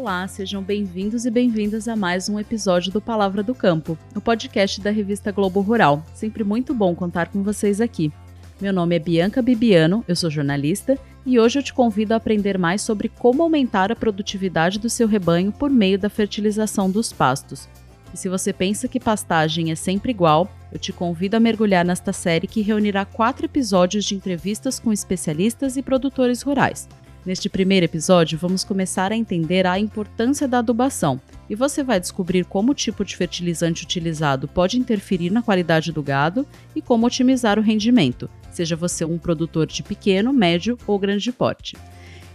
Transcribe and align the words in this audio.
Olá, 0.00 0.26
sejam 0.26 0.62
bem-vindos 0.62 1.26
e 1.26 1.30
bem-vindas 1.30 1.86
a 1.86 1.94
mais 1.94 2.26
um 2.26 2.40
episódio 2.40 2.90
do 2.90 3.02
Palavra 3.02 3.42
do 3.42 3.54
Campo, 3.54 3.98
o 4.16 4.20
podcast 4.20 4.80
da 4.80 4.90
revista 4.90 5.30
Globo 5.30 5.60
Rural. 5.60 6.02
Sempre 6.14 6.42
muito 6.42 6.72
bom 6.72 6.94
contar 6.94 7.28
com 7.28 7.42
vocês 7.42 7.82
aqui. 7.82 8.10
Meu 8.58 8.72
nome 8.72 8.96
é 8.96 8.98
Bianca 8.98 9.42
Bibiano, 9.42 10.02
eu 10.08 10.16
sou 10.16 10.30
jornalista 10.30 10.98
e 11.26 11.38
hoje 11.38 11.58
eu 11.58 11.62
te 11.62 11.74
convido 11.74 12.14
a 12.14 12.16
aprender 12.16 12.56
mais 12.56 12.80
sobre 12.80 13.10
como 13.10 13.42
aumentar 13.42 13.92
a 13.92 13.94
produtividade 13.94 14.78
do 14.78 14.88
seu 14.88 15.06
rebanho 15.06 15.52
por 15.52 15.68
meio 15.68 15.98
da 15.98 16.08
fertilização 16.08 16.90
dos 16.90 17.12
pastos. 17.12 17.68
E 18.14 18.16
se 18.16 18.26
você 18.26 18.54
pensa 18.54 18.88
que 18.88 18.98
pastagem 18.98 19.70
é 19.70 19.74
sempre 19.74 20.12
igual, 20.12 20.50
eu 20.72 20.78
te 20.78 20.94
convido 20.94 21.36
a 21.36 21.40
mergulhar 21.40 21.84
nesta 21.84 22.10
série 22.10 22.46
que 22.46 22.62
reunirá 22.62 23.04
quatro 23.04 23.44
episódios 23.44 24.06
de 24.06 24.14
entrevistas 24.14 24.78
com 24.78 24.94
especialistas 24.94 25.76
e 25.76 25.82
produtores 25.82 26.40
rurais. 26.40 26.88
Neste 27.24 27.50
primeiro 27.50 27.84
episódio, 27.84 28.38
vamos 28.38 28.64
começar 28.64 29.12
a 29.12 29.16
entender 29.16 29.66
a 29.66 29.78
importância 29.78 30.48
da 30.48 30.58
adubação 30.58 31.20
e 31.50 31.54
você 31.54 31.82
vai 31.82 32.00
descobrir 32.00 32.46
como 32.46 32.72
o 32.72 32.74
tipo 32.74 33.04
de 33.04 33.14
fertilizante 33.14 33.84
utilizado 33.84 34.48
pode 34.48 34.78
interferir 34.78 35.28
na 35.28 35.42
qualidade 35.42 35.92
do 35.92 36.02
gado 36.02 36.46
e 36.74 36.80
como 36.80 37.06
otimizar 37.06 37.58
o 37.58 37.62
rendimento, 37.62 38.30
seja 38.50 38.74
você 38.74 39.04
um 39.04 39.18
produtor 39.18 39.66
de 39.66 39.82
pequeno, 39.82 40.32
médio 40.32 40.78
ou 40.86 40.98
grande 40.98 41.30
porte. 41.30 41.76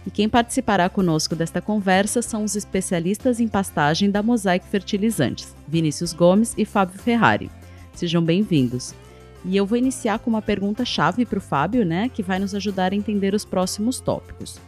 E 0.06 0.10
quem 0.10 0.28
participará 0.28 0.88
conosco 0.88 1.34
desta 1.34 1.60
conversa 1.60 2.22
são 2.22 2.44
os 2.44 2.54
especialistas 2.54 3.40
em 3.40 3.48
pastagem 3.48 4.08
da 4.08 4.22
Mosaic 4.22 4.64
Fertilizantes, 4.68 5.52
Vinícius 5.66 6.12
Gomes 6.12 6.54
e 6.56 6.64
Fábio 6.64 7.00
Ferrari. 7.00 7.50
Sejam 7.92 8.22
bem-vindos. 8.22 8.94
E 9.44 9.56
eu 9.56 9.66
vou 9.66 9.76
iniciar 9.76 10.20
com 10.20 10.30
uma 10.30 10.42
pergunta-chave 10.42 11.24
para 11.26 11.38
o 11.38 11.42
Fábio, 11.42 11.84
né, 11.84 12.08
que 12.08 12.22
vai 12.22 12.38
nos 12.38 12.54
ajudar 12.54 12.92
a 12.92 12.96
entender 12.96 13.34
os 13.34 13.44
próximos 13.44 13.98
tópicos. 13.98 14.60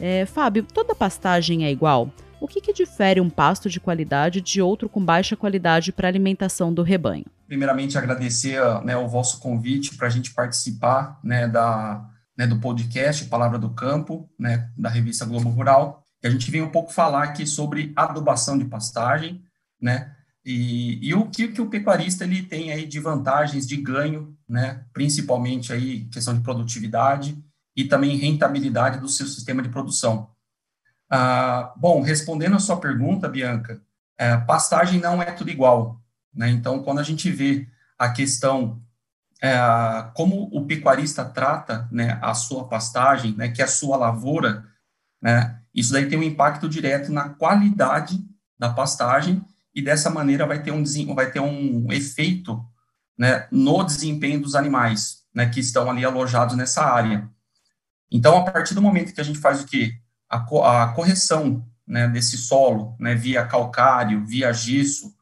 É, 0.00 0.26
Fábio, 0.26 0.64
toda 0.64 0.94
pastagem 0.94 1.64
é 1.64 1.70
igual? 1.70 2.10
O 2.42 2.48
que, 2.48 2.60
que 2.60 2.72
difere 2.72 3.20
um 3.20 3.30
pasto 3.30 3.70
de 3.70 3.78
qualidade 3.78 4.40
de 4.40 4.60
outro 4.60 4.88
com 4.88 5.04
baixa 5.04 5.36
qualidade 5.36 5.92
para 5.92 6.08
alimentação 6.08 6.74
do 6.74 6.82
rebanho? 6.82 7.24
Primeiramente, 7.46 7.96
agradecer 7.96 8.60
né, 8.82 8.96
o 8.96 9.06
vosso 9.06 9.38
convite 9.38 9.96
para 9.96 10.08
a 10.08 10.10
gente 10.10 10.34
participar 10.34 11.20
né, 11.22 11.46
da, 11.46 12.04
né, 12.36 12.44
do 12.44 12.58
podcast 12.58 13.26
Palavra 13.26 13.60
do 13.60 13.70
Campo, 13.70 14.28
né, 14.36 14.68
da 14.76 14.88
revista 14.88 15.24
Globo 15.24 15.50
Rural. 15.50 16.02
E 16.20 16.26
a 16.26 16.30
gente 16.30 16.50
vem 16.50 16.62
um 16.62 16.70
pouco 16.70 16.92
falar 16.92 17.22
aqui 17.22 17.46
sobre 17.46 17.92
adubação 17.94 18.58
de 18.58 18.64
pastagem, 18.64 19.40
né, 19.80 20.12
e, 20.44 20.98
e 21.00 21.14
o 21.14 21.26
que, 21.26 21.46
que 21.46 21.60
o 21.60 21.70
pecuarista 21.70 22.24
ele 22.24 22.42
tem 22.42 22.72
aí 22.72 22.86
de 22.86 22.98
vantagens 22.98 23.68
de 23.68 23.76
ganho, 23.76 24.36
né, 24.48 24.84
principalmente 24.92 25.72
aí 25.72 26.06
questão 26.06 26.34
de 26.34 26.40
produtividade 26.40 27.40
e 27.76 27.84
também 27.84 28.16
rentabilidade 28.16 29.00
do 29.00 29.08
seu 29.08 29.26
sistema 29.26 29.62
de 29.62 29.68
produção. 29.68 30.30
Ah, 31.10 31.72
bom, 31.76 32.02
respondendo 32.02 32.56
a 32.56 32.60
sua 32.60 32.78
pergunta, 32.78 33.28
Bianca, 33.28 33.82
é, 34.18 34.36
pastagem 34.36 35.00
não 35.00 35.22
é 35.22 35.32
tudo 35.32 35.50
igual, 35.50 36.00
né? 36.34 36.48
Então, 36.50 36.82
quando 36.82 37.00
a 37.00 37.02
gente 37.02 37.30
vê 37.30 37.68
a 37.98 38.10
questão 38.10 38.82
é, 39.42 39.56
como 40.14 40.48
o 40.52 40.64
pecuarista 40.66 41.24
trata 41.24 41.88
né, 41.90 42.18
a 42.22 42.32
sua 42.32 42.68
pastagem, 42.68 43.34
né, 43.36 43.48
que 43.48 43.60
é 43.60 43.64
a 43.64 43.68
sua 43.68 43.96
lavoura, 43.96 44.64
né, 45.20 45.58
isso 45.74 45.92
daí 45.92 46.08
tem 46.08 46.16
um 46.16 46.22
impacto 46.22 46.68
direto 46.68 47.10
na 47.10 47.30
qualidade 47.30 48.24
da 48.56 48.70
pastagem 48.70 49.44
e 49.74 49.82
dessa 49.82 50.08
maneira 50.08 50.46
vai 50.46 50.62
ter 50.62 50.70
um, 50.70 50.84
vai 51.14 51.30
ter 51.30 51.40
um 51.40 51.90
efeito 51.90 52.64
né, 53.18 53.48
no 53.50 53.82
desempenho 53.82 54.40
dos 54.40 54.54
animais 54.54 55.24
né, 55.34 55.48
que 55.48 55.58
estão 55.60 55.90
ali 55.90 56.04
alojados 56.04 56.56
nessa 56.56 56.84
área. 56.84 57.28
Então, 58.12 58.36
a 58.36 58.44
partir 58.44 58.74
do 58.74 58.82
momento 58.82 59.14
que 59.14 59.20
a 59.20 59.24
gente 59.24 59.38
faz 59.38 59.62
o 59.62 59.66
quê? 59.66 59.94
A, 60.28 60.82
a 60.82 60.88
correção 60.88 61.66
né, 61.86 62.06
desse 62.06 62.36
solo, 62.36 62.94
né, 63.00 63.14
via 63.14 63.46
calcário, 63.46 64.24
via 64.26 64.52
gesso, 64.52 65.14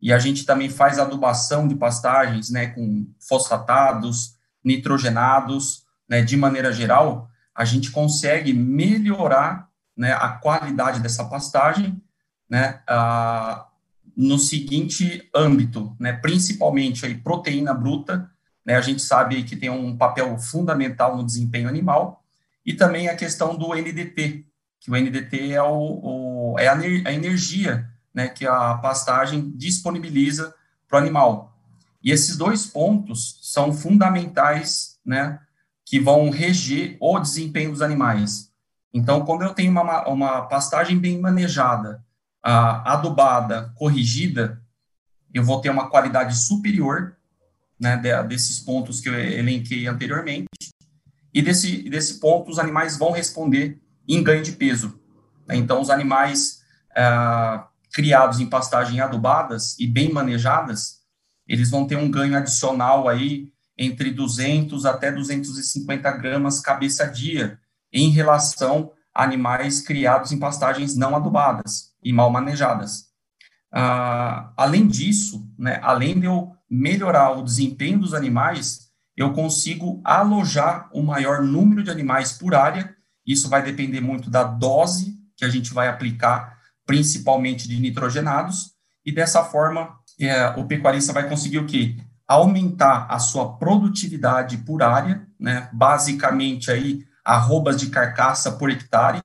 e 0.00 0.12
a 0.12 0.18
gente 0.18 0.46
também 0.46 0.70
faz 0.70 0.98
adubação 0.98 1.66
de 1.66 1.74
pastagens, 1.74 2.48
né, 2.50 2.68
com 2.68 3.12
fosfatados, 3.18 4.36
nitrogenados, 4.64 5.84
né, 6.08 6.22
de 6.22 6.36
maneira 6.36 6.72
geral, 6.72 7.28
a 7.52 7.64
gente 7.64 7.90
consegue 7.90 8.52
melhorar, 8.52 9.68
né, 9.96 10.12
a 10.12 10.28
qualidade 10.28 11.00
dessa 11.00 11.24
pastagem, 11.24 12.00
né, 12.48 12.80
a, 12.86 13.66
no 14.16 14.38
seguinte 14.38 15.28
âmbito, 15.34 15.96
né, 15.98 16.12
principalmente 16.12 17.04
aí 17.04 17.16
proteína 17.16 17.74
bruta, 17.74 18.30
né, 18.64 18.76
a 18.76 18.80
gente 18.80 19.02
sabe 19.02 19.42
que 19.42 19.56
tem 19.56 19.70
um 19.70 19.96
papel 19.96 20.38
fundamental 20.38 21.16
no 21.16 21.24
desempenho 21.24 21.68
animal, 21.68 22.22
e 22.66 22.74
também 22.74 23.08
a 23.08 23.14
questão 23.14 23.56
do 23.56 23.72
NDT, 23.72 24.44
que 24.80 24.90
o 24.90 24.96
NDT 24.96 25.52
é, 25.52 25.62
o, 25.62 26.00
o 26.52 26.58
é 26.58 26.66
a, 26.66 27.12
energia 27.12 27.88
né, 28.12 28.26
que 28.28 28.44
a 28.44 28.74
pastagem 28.74 29.52
disponibiliza 29.54 30.52
para 30.88 30.98
o 30.98 31.00
animal. 31.00 31.56
E 32.02 32.10
esses 32.10 32.36
dois 32.36 32.66
pontos 32.66 33.38
são 33.42 33.72
fundamentais, 33.72 34.98
né, 35.06 35.38
que 35.84 36.00
vão 36.00 36.28
reger 36.28 36.96
o 37.00 37.20
desempenho 37.20 37.70
dos 37.70 37.82
animais. 37.82 38.50
Então, 38.92 39.24
quando 39.24 39.42
eu 39.42 39.54
tenho 39.54 39.70
uma, 39.70 40.08
uma 40.08 40.42
pastagem 40.42 40.98
bem 40.98 41.20
manejada, 41.20 42.04
adubada, 42.42 43.72
corrigida, 43.76 44.60
eu 45.32 45.44
vou 45.44 45.60
ter 45.60 45.70
uma 45.70 45.88
qualidade 45.90 46.36
superior, 46.36 47.16
né, 47.78 47.96
desses 48.26 48.58
pontos 48.58 49.00
que 49.00 49.08
eu 49.08 49.14
elenquei 49.14 49.86
anteriormente, 49.86 50.46
e 51.36 51.42
desse, 51.42 51.82
desse 51.90 52.18
ponto 52.18 52.50
os 52.50 52.58
animais 52.58 52.96
vão 52.96 53.10
responder 53.10 53.78
em 54.08 54.22
ganho 54.22 54.42
de 54.42 54.52
peso. 54.52 54.98
Então, 55.50 55.82
os 55.82 55.90
animais 55.90 56.62
ah, 56.96 57.68
criados 57.92 58.40
em 58.40 58.46
pastagem 58.46 59.00
adubadas 59.00 59.78
e 59.78 59.86
bem 59.86 60.10
manejadas, 60.10 61.02
eles 61.46 61.68
vão 61.68 61.86
ter 61.86 61.96
um 61.96 62.10
ganho 62.10 62.34
adicional 62.34 63.06
aí 63.06 63.52
entre 63.76 64.10
200 64.10 64.86
até 64.86 65.12
250 65.12 66.10
gramas 66.12 66.58
cabeça 66.58 67.04
dia 67.04 67.58
em 67.92 68.08
relação 68.08 68.92
a 69.14 69.22
animais 69.22 69.82
criados 69.82 70.32
em 70.32 70.38
pastagens 70.38 70.96
não 70.96 71.14
adubadas 71.14 71.92
e 72.02 72.14
mal 72.14 72.30
manejadas. 72.30 73.08
Ah, 73.70 74.54
além 74.56 74.86
disso, 74.86 75.46
né, 75.58 75.80
além 75.82 76.18
de 76.18 76.24
eu 76.24 76.56
melhorar 76.68 77.32
o 77.32 77.42
desempenho 77.42 77.98
dos 77.98 78.14
animais, 78.14 78.85
eu 79.16 79.32
consigo 79.32 80.00
alojar 80.04 80.88
o 80.92 81.02
maior 81.02 81.42
número 81.42 81.82
de 81.82 81.90
animais 81.90 82.32
por 82.32 82.54
área. 82.54 82.94
Isso 83.26 83.48
vai 83.48 83.62
depender 83.62 84.00
muito 84.00 84.28
da 84.28 84.44
dose 84.44 85.16
que 85.36 85.44
a 85.44 85.48
gente 85.48 85.72
vai 85.72 85.88
aplicar 85.88 86.56
principalmente 86.86 87.68
de 87.68 87.80
nitrogenados, 87.80 88.76
e 89.04 89.12
dessa 89.12 89.42
forma 89.44 89.98
é, 90.20 90.48
o 90.50 90.64
pecuarista 90.64 91.12
vai 91.12 91.28
conseguir 91.28 91.58
o 91.58 91.66
quê? 91.66 91.96
Aumentar 92.26 93.06
a 93.10 93.18
sua 93.18 93.56
produtividade 93.56 94.58
por 94.58 94.82
área, 94.82 95.26
né? 95.38 95.68
basicamente 95.72 96.70
aí 96.70 97.04
arrobas 97.24 97.78
de 97.78 97.88
carcaça 97.88 98.52
por 98.52 98.70
hectare, 98.70 99.20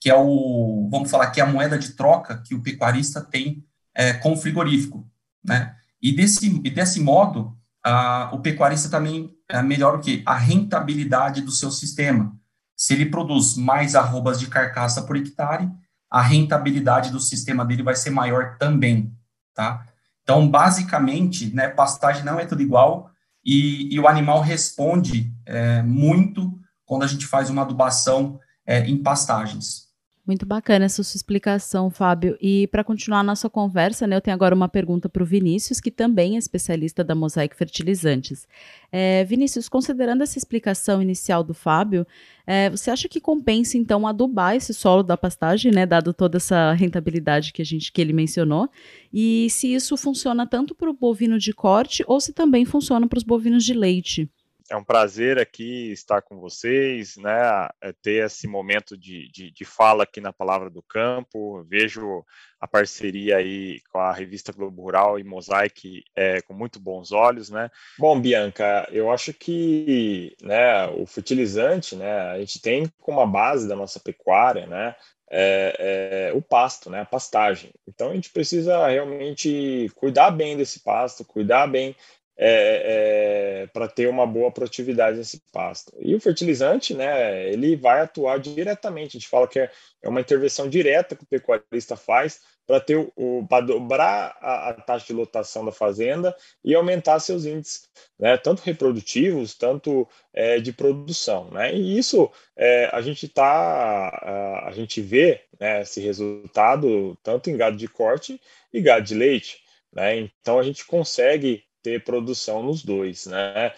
que 0.00 0.10
é 0.10 0.16
o, 0.16 0.88
vamos 0.90 1.10
falar 1.10 1.30
que 1.30 1.40
é 1.40 1.44
a 1.44 1.50
moeda 1.50 1.78
de 1.78 1.92
troca 1.92 2.42
que 2.44 2.54
o 2.54 2.62
pecuarista 2.62 3.20
tem 3.20 3.64
é, 3.94 4.12
com 4.12 4.32
o 4.32 4.36
frigorífico, 4.36 5.08
né? 5.42 5.74
E 6.02 6.12
desse, 6.12 6.60
e 6.62 6.70
desse 6.70 7.00
modo, 7.00 7.56
a, 7.86 8.30
o 8.32 8.40
pecuarista 8.40 8.88
também 8.88 9.30
é, 9.48 9.62
melhora 9.62 9.96
o 9.96 10.00
quê? 10.00 10.20
A 10.26 10.34
rentabilidade 10.34 11.40
do 11.40 11.52
seu 11.52 11.70
sistema. 11.70 12.36
Se 12.76 12.92
ele 12.92 13.06
produz 13.06 13.56
mais 13.56 13.94
arrobas 13.94 14.40
de 14.40 14.48
carcaça 14.48 15.02
por 15.02 15.16
hectare, 15.16 15.70
a 16.10 16.20
rentabilidade 16.20 17.12
do 17.12 17.20
sistema 17.20 17.64
dele 17.64 17.84
vai 17.84 17.94
ser 17.94 18.10
maior 18.10 18.58
também, 18.58 19.14
tá? 19.54 19.86
Então, 20.22 20.48
basicamente, 20.48 21.54
né, 21.54 21.68
pastagem 21.68 22.24
não 22.24 22.40
é 22.40 22.44
tudo 22.44 22.60
igual 22.60 23.08
e, 23.44 23.94
e 23.94 24.00
o 24.00 24.08
animal 24.08 24.40
responde 24.40 25.32
é, 25.46 25.80
muito 25.82 26.58
quando 26.84 27.04
a 27.04 27.06
gente 27.06 27.24
faz 27.24 27.48
uma 27.50 27.62
adubação 27.62 28.40
é, 28.66 28.80
em 28.80 29.00
pastagens. 29.00 29.85
Muito 30.26 30.44
bacana 30.44 30.86
essa 30.86 31.04
sua 31.04 31.16
explicação, 31.16 31.88
Fábio. 31.88 32.36
E 32.40 32.66
para 32.66 32.82
continuar 32.82 33.20
a 33.20 33.22
nossa 33.22 33.48
conversa, 33.48 34.08
né, 34.08 34.16
eu 34.16 34.20
tenho 34.20 34.34
agora 34.34 34.56
uma 34.56 34.68
pergunta 34.68 35.08
para 35.08 35.22
o 35.22 35.26
Vinícius, 35.26 35.80
que 35.80 35.88
também 35.88 36.34
é 36.34 36.38
especialista 36.38 37.04
da 37.04 37.14
Mosaic 37.14 37.54
Fertilizantes. 37.54 38.44
É, 38.90 39.22
Vinícius, 39.22 39.68
considerando 39.68 40.24
essa 40.24 40.36
explicação 40.36 41.00
inicial 41.00 41.44
do 41.44 41.54
Fábio, 41.54 42.04
é, 42.44 42.68
você 42.68 42.90
acha 42.90 43.08
que 43.08 43.20
compensa 43.20 43.78
então 43.78 44.04
adubar 44.04 44.56
esse 44.56 44.74
solo 44.74 45.04
da 45.04 45.16
pastagem, 45.16 45.70
né, 45.70 45.86
dado 45.86 46.12
toda 46.12 46.38
essa 46.38 46.72
rentabilidade 46.72 47.52
que 47.52 47.62
a 47.62 47.64
gente 47.64 47.92
que 47.92 48.00
ele 48.00 48.12
mencionou? 48.12 48.68
E 49.12 49.46
se 49.48 49.72
isso 49.72 49.96
funciona 49.96 50.44
tanto 50.44 50.74
para 50.74 50.90
o 50.90 50.92
bovino 50.92 51.38
de 51.38 51.52
corte 51.52 52.02
ou 52.04 52.20
se 52.20 52.32
também 52.32 52.64
funciona 52.64 53.06
para 53.06 53.18
os 53.18 53.22
bovinos 53.22 53.64
de 53.64 53.74
leite? 53.74 54.28
É 54.70 54.76
um 54.76 54.84
prazer 54.84 55.38
aqui 55.38 55.92
estar 55.92 56.22
com 56.22 56.38
vocês, 56.38 57.16
né? 57.16 57.68
É 57.80 57.92
ter 57.92 58.24
esse 58.24 58.48
momento 58.48 58.96
de, 58.96 59.30
de, 59.30 59.50
de, 59.50 59.64
fala 59.64 60.04
aqui 60.04 60.20
na 60.20 60.32
Palavra 60.32 60.68
do 60.68 60.82
Campo. 60.82 61.64
Vejo 61.64 62.24
a 62.60 62.66
parceria 62.66 63.36
aí 63.36 63.80
com 63.92 63.98
a 63.98 64.12
revista 64.12 64.52
Globo 64.52 64.82
Rural 64.82 65.18
e 65.18 65.24
Mosaic 65.24 66.02
é, 66.14 66.40
com 66.42 66.54
muito 66.54 66.80
bons 66.80 67.12
olhos, 67.12 67.50
né? 67.50 67.70
Bom, 67.98 68.20
Bianca, 68.20 68.88
eu 68.90 69.10
acho 69.10 69.32
que 69.32 70.36
né, 70.42 70.86
o 70.88 71.06
fertilizante, 71.06 71.94
né? 71.94 72.30
A 72.30 72.38
gente 72.38 72.60
tem 72.60 72.90
como 73.00 73.20
a 73.20 73.26
base 73.26 73.68
da 73.68 73.76
nossa 73.76 74.00
pecuária, 74.00 74.66
né? 74.66 74.94
é, 75.30 76.30
é, 76.30 76.32
o 76.34 76.40
pasto, 76.40 76.88
né, 76.88 77.00
a 77.00 77.04
pastagem. 77.04 77.72
Então 77.86 78.10
a 78.10 78.14
gente 78.14 78.30
precisa 78.30 78.86
realmente 78.86 79.90
cuidar 79.96 80.30
bem 80.30 80.56
desse 80.56 80.80
pasto, 80.80 81.24
cuidar 81.24 81.66
bem 81.66 81.96
é, 82.38 83.62
é, 83.62 83.66
para 83.68 83.88
ter 83.88 84.08
uma 84.08 84.26
boa 84.26 84.50
produtividade 84.50 85.16
nesse 85.16 85.40
pasto. 85.52 85.92
E 85.98 86.14
o 86.14 86.20
fertilizante, 86.20 86.94
né, 86.94 87.48
ele 87.50 87.76
vai 87.76 88.00
atuar 88.00 88.38
diretamente. 88.38 89.16
A 89.16 89.20
gente 89.20 89.28
fala 89.28 89.48
que 89.48 89.58
é, 89.58 89.70
é 90.02 90.08
uma 90.08 90.20
intervenção 90.20 90.68
direta 90.68 91.16
que 91.16 91.24
o 91.24 91.26
pecuarista 91.26 91.96
faz 91.96 92.40
para 92.66 92.80
ter 92.80 92.96
o, 93.16 93.46
dobrar 93.64 94.36
a, 94.40 94.70
a, 94.70 94.72
taxa 94.74 95.06
de 95.06 95.12
lotação 95.12 95.64
da 95.64 95.70
fazenda 95.70 96.36
e 96.64 96.74
aumentar 96.74 97.20
seus 97.20 97.44
índices, 97.44 97.88
né, 98.18 98.36
tanto 98.36 98.60
reprodutivos, 98.60 99.54
tanto 99.54 100.06
é, 100.34 100.58
de 100.58 100.72
produção, 100.72 101.48
né? 101.52 101.72
E 101.72 101.96
isso 101.96 102.28
é, 102.56 102.90
a 102.92 103.00
gente 103.00 103.28
tá, 103.28 103.44
a, 103.44 104.68
a 104.68 104.72
gente 104.72 105.00
vê 105.00 105.42
né, 105.60 105.82
esse 105.82 106.00
resultado 106.00 107.16
tanto 107.22 107.50
em 107.50 107.56
gado 107.56 107.76
de 107.76 107.86
corte 107.86 108.40
e 108.72 108.80
gado 108.80 109.04
de 109.04 109.14
leite. 109.14 109.64
Né? 109.92 110.18
Então 110.18 110.58
a 110.58 110.62
gente 110.62 110.84
consegue 110.84 111.64
ter 111.86 112.02
produção 112.02 112.64
nos 112.64 112.82
dois, 112.82 113.26
né? 113.26 113.72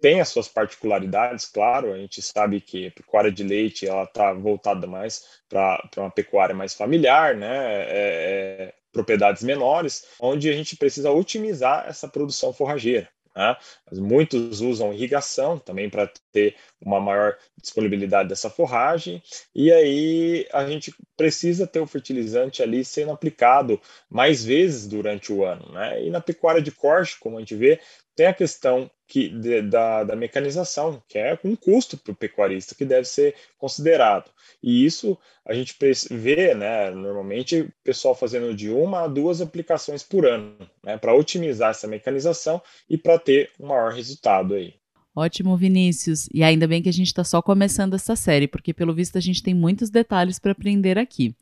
Tem 0.00 0.20
as 0.20 0.28
suas 0.28 0.48
particularidades, 0.48 1.46
claro, 1.46 1.92
a 1.92 1.98
gente 1.98 2.20
sabe 2.20 2.60
que 2.60 2.88
a 2.88 2.90
pecuária 2.90 3.30
de 3.30 3.44
leite 3.44 3.86
ela 3.86 4.02
está 4.02 4.32
voltada 4.32 4.88
mais 4.88 5.40
para 5.48 5.88
uma 5.96 6.10
pecuária 6.10 6.54
mais 6.54 6.74
familiar, 6.74 7.36
né? 7.36 7.46
É, 7.46 7.86
é, 7.92 8.74
propriedades 8.92 9.44
menores, 9.44 10.04
onde 10.20 10.50
a 10.50 10.52
gente 10.52 10.76
precisa 10.76 11.12
otimizar 11.12 11.86
essa 11.88 12.08
produção 12.08 12.52
forrageira. 12.52 13.08
Né? 13.34 13.56
Muitos 13.92 14.60
usam 14.60 14.92
irrigação 14.92 15.58
também 15.58 15.90
para 15.90 16.10
ter 16.32 16.54
uma 16.80 17.00
maior 17.00 17.36
disponibilidade 17.60 18.28
dessa 18.28 18.50
forragem, 18.50 19.22
e 19.54 19.72
aí 19.72 20.46
a 20.52 20.66
gente 20.66 20.94
precisa 21.16 21.66
ter 21.66 21.80
o 21.80 21.86
fertilizante 21.86 22.62
ali 22.62 22.84
sendo 22.84 23.10
aplicado 23.12 23.80
mais 24.10 24.44
vezes 24.44 24.86
durante 24.86 25.32
o 25.32 25.44
ano. 25.44 25.72
Né? 25.72 26.04
E 26.06 26.10
na 26.10 26.20
pecuária 26.20 26.62
de 26.62 26.70
corte, 26.70 27.18
como 27.18 27.36
a 27.36 27.40
gente 27.40 27.54
vê, 27.54 27.80
tem 28.14 28.26
a 28.26 28.34
questão 28.34 28.90
que, 29.06 29.28
de, 29.28 29.62
da, 29.62 30.04
da 30.04 30.16
mecanização, 30.16 31.02
que 31.08 31.18
é 31.18 31.38
um 31.44 31.54
custo 31.54 31.96
para 31.96 32.12
o 32.12 32.16
pecuarista 32.16 32.74
que 32.74 32.84
deve 32.84 33.06
ser 33.06 33.34
considerado. 33.58 34.30
E 34.62 34.84
isso 34.84 35.18
a 35.44 35.52
gente 35.52 35.76
vê, 36.10 36.54
né, 36.54 36.90
normalmente, 36.90 37.60
o 37.60 37.72
pessoal 37.82 38.14
fazendo 38.14 38.54
de 38.54 38.70
uma 38.70 39.02
a 39.02 39.08
duas 39.08 39.40
aplicações 39.40 40.02
por 40.02 40.26
ano, 40.26 40.56
né, 40.82 40.96
para 40.96 41.14
otimizar 41.14 41.70
essa 41.70 41.86
mecanização 41.86 42.62
e 42.88 42.96
para 42.96 43.18
ter 43.18 43.50
um 43.60 43.66
maior 43.66 43.92
resultado 43.92 44.54
aí. 44.54 44.74
Ótimo, 45.14 45.56
Vinícius. 45.56 46.28
E 46.32 46.42
ainda 46.42 46.66
bem 46.66 46.82
que 46.82 46.88
a 46.88 46.92
gente 46.92 47.06
está 47.06 47.22
só 47.22 47.40
começando 47.40 47.94
essa 47.94 48.16
série, 48.16 48.48
porque 48.48 48.74
pelo 48.74 48.94
visto 48.94 49.16
a 49.16 49.20
gente 49.20 49.42
tem 49.42 49.54
muitos 49.54 49.90
detalhes 49.90 50.38
para 50.38 50.52
aprender 50.52 50.98
aqui. 50.98 51.36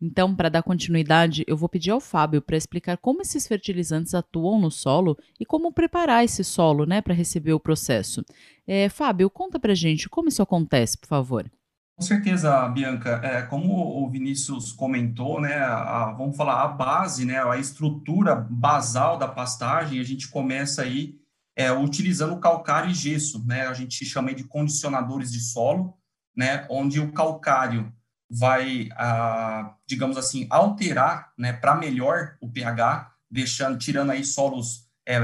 Então, 0.00 0.34
para 0.34 0.48
dar 0.48 0.62
continuidade, 0.62 1.44
eu 1.48 1.56
vou 1.56 1.68
pedir 1.68 1.90
ao 1.90 2.00
Fábio 2.00 2.40
para 2.40 2.56
explicar 2.56 2.96
como 2.96 3.22
esses 3.22 3.46
fertilizantes 3.46 4.14
atuam 4.14 4.60
no 4.60 4.70
solo 4.70 5.18
e 5.40 5.44
como 5.44 5.72
preparar 5.72 6.24
esse 6.24 6.44
solo 6.44 6.86
né, 6.86 7.00
para 7.00 7.14
receber 7.14 7.52
o 7.52 7.60
processo. 7.60 8.24
É, 8.66 8.88
Fábio, 8.88 9.28
conta 9.28 9.58
para 9.58 9.74
gente 9.74 10.08
como 10.08 10.28
isso 10.28 10.42
acontece, 10.42 10.96
por 10.96 11.08
favor. 11.08 11.50
Com 11.96 12.02
certeza, 12.02 12.68
Bianca. 12.68 13.20
É, 13.24 13.42
como 13.42 13.74
o 13.74 14.08
Vinícius 14.08 14.70
comentou, 14.70 15.40
né, 15.40 15.56
a, 15.56 16.14
vamos 16.16 16.36
falar 16.36 16.62
a 16.62 16.68
base, 16.68 17.24
né, 17.24 17.42
a 17.42 17.58
estrutura 17.58 18.36
basal 18.36 19.18
da 19.18 19.26
pastagem, 19.26 19.98
a 19.98 20.04
gente 20.04 20.28
começa 20.28 20.82
aí 20.82 21.16
é, 21.56 21.72
utilizando 21.72 22.38
calcário 22.38 22.88
e 22.88 22.94
gesso, 22.94 23.44
né, 23.44 23.66
a 23.66 23.74
gente 23.74 24.04
chama 24.04 24.32
de 24.32 24.44
condicionadores 24.44 25.32
de 25.32 25.40
solo, 25.40 25.92
né, 26.36 26.64
onde 26.70 27.00
o 27.00 27.10
calcário 27.10 27.92
vai, 28.30 28.88
ah, 28.92 29.74
digamos 29.86 30.16
assim, 30.16 30.46
alterar, 30.50 31.32
né, 31.36 31.52
para 31.52 31.74
melhor 31.74 32.36
o 32.40 32.50
pH, 32.50 33.12
deixando, 33.30 33.78
tirando 33.78 34.10
aí 34.10 34.24
solos 34.24 34.88
é, 35.06 35.18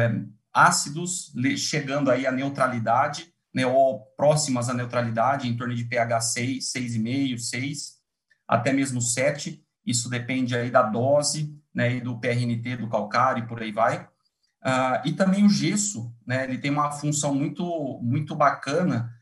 ácidos, 0.53 1.33
chegando 1.57 2.11
aí 2.11 2.27
à 2.27 2.33
neutralidade, 2.33 3.33
né, 3.55 3.67
ou 3.67 4.01
próximas 4.17 4.69
à 4.69 4.75
neutralidade, 4.75 5.49
em 5.49 5.57
torno 5.57 5.75
de 5.75 5.85
pH 5.85 6.21
6, 6.21 6.73
6,5, 6.73 7.39
6, 7.39 7.95
até 8.49 8.73
mesmo 8.73 9.01
7. 9.01 9.63
Isso 9.85 10.09
depende 10.09 10.57
aí 10.57 10.71
da 10.71 10.83
dose, 10.83 11.55
né, 11.75 11.97
e 11.97 12.01
do 12.01 12.19
PRNT 12.19 12.77
do 12.77 12.89
calcário 12.89 13.45
e 13.45 13.47
por 13.47 13.61
aí 13.63 13.71
vai. 13.71 14.09
Uh, 14.65 15.07
e 15.07 15.13
também 15.13 15.45
o 15.45 15.51
gesso, 15.51 16.15
né, 16.27 16.45
ele 16.45 16.57
tem 16.57 16.71
uma 16.71 16.91
função 16.91 17.35
muito, 17.35 18.01
muito 18.03 18.35
bacana, 18.35 19.13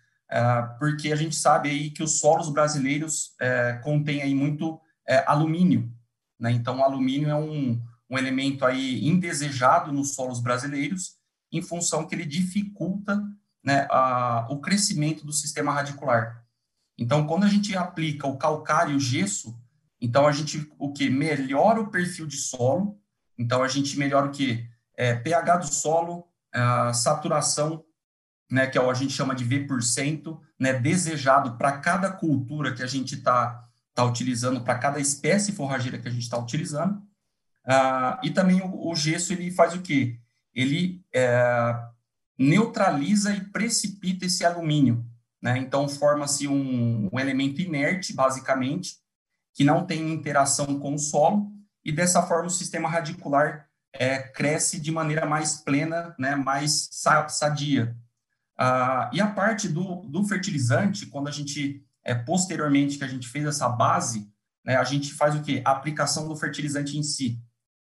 porque 0.79 1.13
a 1.13 1.17
gente 1.17 1.37
sabe 1.37 1.69
aí 1.69 1.91
que 1.91 2.03
os 2.03 2.19
solos 2.19 2.49
brasileiros 2.49 3.33
uh, 3.41 3.83
contêm 3.83 4.23
aí 4.23 4.35
muito 4.35 4.81
é, 5.07 5.25
alumínio, 5.27 5.93
né, 6.39 6.51
então 6.53 6.79
o 6.79 6.83
alumínio 6.83 7.29
é 7.29 7.35
um, 7.35 7.81
um 8.09 8.19
elemento 8.19 8.65
aí 8.65 9.07
indesejado 9.07 9.93
nos 9.93 10.15
solos 10.15 10.41
brasileiros, 10.41 11.17
em 11.51 11.61
função 11.61 12.07
que 12.07 12.15
ele 12.15 12.25
dificulta 12.25 13.23
né, 13.63 13.87
a, 13.91 14.47
o 14.51 14.61
crescimento 14.61 15.25
do 15.25 15.33
sistema 15.33 15.73
radicular. 15.73 16.43
Então, 16.99 17.27
quando 17.27 17.45
a 17.45 17.49
gente 17.49 17.77
aplica 17.77 18.27
o 18.27 18.39
calcário 18.39 18.93
e 18.93 18.97
o 18.97 19.01
gesso, 19.01 19.55
então 20.03 20.27
a 20.27 20.33
gente 20.33 20.69
o 20.79 20.93
que 20.93 21.09
melhora 21.09 21.81
o 21.81 21.89
perfil 21.89 22.27
de 22.27 22.37
solo. 22.37 23.01
Então 23.39 23.63
a 23.63 23.69
gente 23.69 23.97
melhora 23.97 24.27
o 24.27 24.33
que 24.33 24.69
é, 24.97 25.15
pH 25.15 25.59
do 25.59 25.73
solo, 25.73 26.27
a 26.53 26.93
saturação, 26.93 27.85
né, 28.53 28.67
que 28.67 28.77
é 28.77 28.81
o 28.83 28.91
a 28.91 28.95
gente 28.95 29.15
chama 29.15 29.35
de 29.35 29.45
V%, 29.45 30.39
né, 30.61 30.75
desejado 30.75 31.57
para 31.57 31.79
cada 31.79 32.13
cultura 32.13 32.75
que 32.75 32.83
a 32.83 32.87
gente 32.87 33.15
está 33.15 33.67
tá 33.95 34.05
utilizando, 34.05 34.61
para 34.61 34.79
cada 34.79 35.01
espécie 35.01 35.53
forrageira 35.53 35.99
que 35.99 36.07
a 36.07 36.11
gente 36.11 36.25
está 36.25 36.37
utilizando. 36.37 37.03
Ah, 37.67 38.21
e 38.23 38.31
também 38.31 38.61
o, 38.61 38.91
o, 38.91 38.95
gesso 38.95 39.33
ele 39.33 39.51
faz 39.51 39.75
o 39.75 39.81
quê? 39.81 40.19
Ele 40.53 41.03
é, 41.15 41.75
neutraliza 42.39 43.35
e 43.35 43.41
precipita 43.41 44.27
esse 44.27 44.45
alumínio. 44.45 45.03
Né? 45.41 45.57
Então, 45.57 45.89
forma-se 45.89 46.47
um, 46.47 47.09
um, 47.11 47.19
elemento 47.19 47.63
inerte, 47.63 48.13
basicamente, 48.13 48.97
que 49.55 49.65
não 49.65 49.87
tem 49.87 50.13
interação 50.13 50.79
com 50.79 50.95
o 50.95 50.99
solo, 50.99 51.51
e 51.83 51.91
dessa 51.91 52.23
forma 52.23 52.49
o 52.49 52.51
sistema 52.51 52.87
radicular 52.87 53.67
é, 53.95 54.19
cresce 54.19 54.79
de 54.79 54.93
maneira 54.93 55.25
mais 55.25 55.57
plena, 55.57 56.15
né, 56.19 56.37
mais 56.37 56.91
sadia. 57.29 57.97
Ah, 58.59 59.11
e 59.13 59.21
a 59.21 59.27
parte 59.27 59.69
do, 59.69 60.03
do 60.03 60.25
fertilizante, 60.25 61.07
quando 61.07 61.29
a 61.29 61.31
gente, 61.31 61.85
é, 62.05 62.15
posteriormente 62.15 62.99
que 62.99 63.05
a 63.05 63.09
gente 63.09 63.29
fez 63.29 63.45
essa 63.45 63.69
base, 63.69 64.31
né, 64.65 64.77
a 64.77 64.85
gente 64.85 65.13
faz 65.13 65.35
o 65.35 65.43
quê? 65.43 65.63
A 65.65 65.73
aplicação 65.73 66.29
do 66.29 66.37
fertilizante 66.37 66.97
em 66.97 67.03
si. 67.03 67.41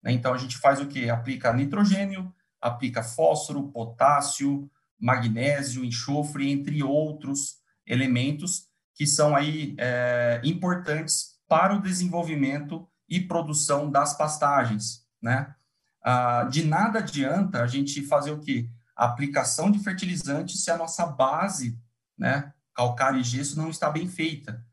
Né? 0.03 0.11
Então, 0.11 0.33
a 0.33 0.37
gente 0.37 0.57
faz 0.57 0.81
o 0.81 0.87
quê? 0.87 1.09
Aplica 1.09 1.53
nitrogênio, 1.53 2.33
aplica 2.59 3.03
fósforo, 3.03 3.69
potássio, 3.71 4.69
magnésio, 4.99 5.83
enxofre, 5.83 6.51
entre 6.51 6.81
outros 6.83 7.57
elementos 7.85 8.67
que 8.93 9.05
são 9.05 9.35
aí 9.35 9.75
é, 9.77 10.41
importantes 10.43 11.35
para 11.47 11.75
o 11.75 11.81
desenvolvimento 11.81 12.87
e 13.07 13.19
produção 13.19 13.91
das 13.91 14.17
pastagens, 14.17 15.05
né? 15.21 15.53
Ah, 16.01 16.47
de 16.49 16.63
nada 16.63 16.99
adianta 16.99 17.61
a 17.61 17.67
gente 17.67 18.01
fazer 18.03 18.31
o 18.31 18.39
quê? 18.39 18.69
A 18.95 19.05
aplicação 19.05 19.69
de 19.69 19.79
fertilizante 19.79 20.57
se 20.57 20.71
a 20.71 20.77
nossa 20.77 21.05
base, 21.05 21.77
né, 22.17 22.53
calcário 22.73 23.19
e 23.19 23.23
gesso 23.23 23.57
não 23.57 23.69
está 23.69 23.89
bem 23.89 24.07
feita. 24.07 24.65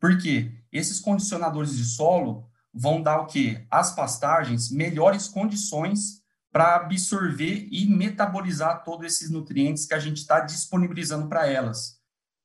Por 0.00 0.18
quê? 0.18 0.52
Esses 0.72 0.98
condicionadores 0.98 1.76
de 1.76 1.84
solo 1.84 2.48
vão 2.72 3.02
dar 3.02 3.20
o 3.20 3.26
quê? 3.26 3.66
As 3.70 3.94
pastagens 3.94 4.70
melhores 4.70 5.28
condições 5.28 6.20
para 6.52 6.76
absorver 6.76 7.68
e 7.70 7.86
metabolizar 7.86 8.82
todos 8.82 9.06
esses 9.06 9.30
nutrientes 9.30 9.86
que 9.86 9.94
a 9.94 9.98
gente 10.00 10.18
está 10.18 10.40
disponibilizando 10.40 11.28
para 11.28 11.46
elas. 11.46 12.00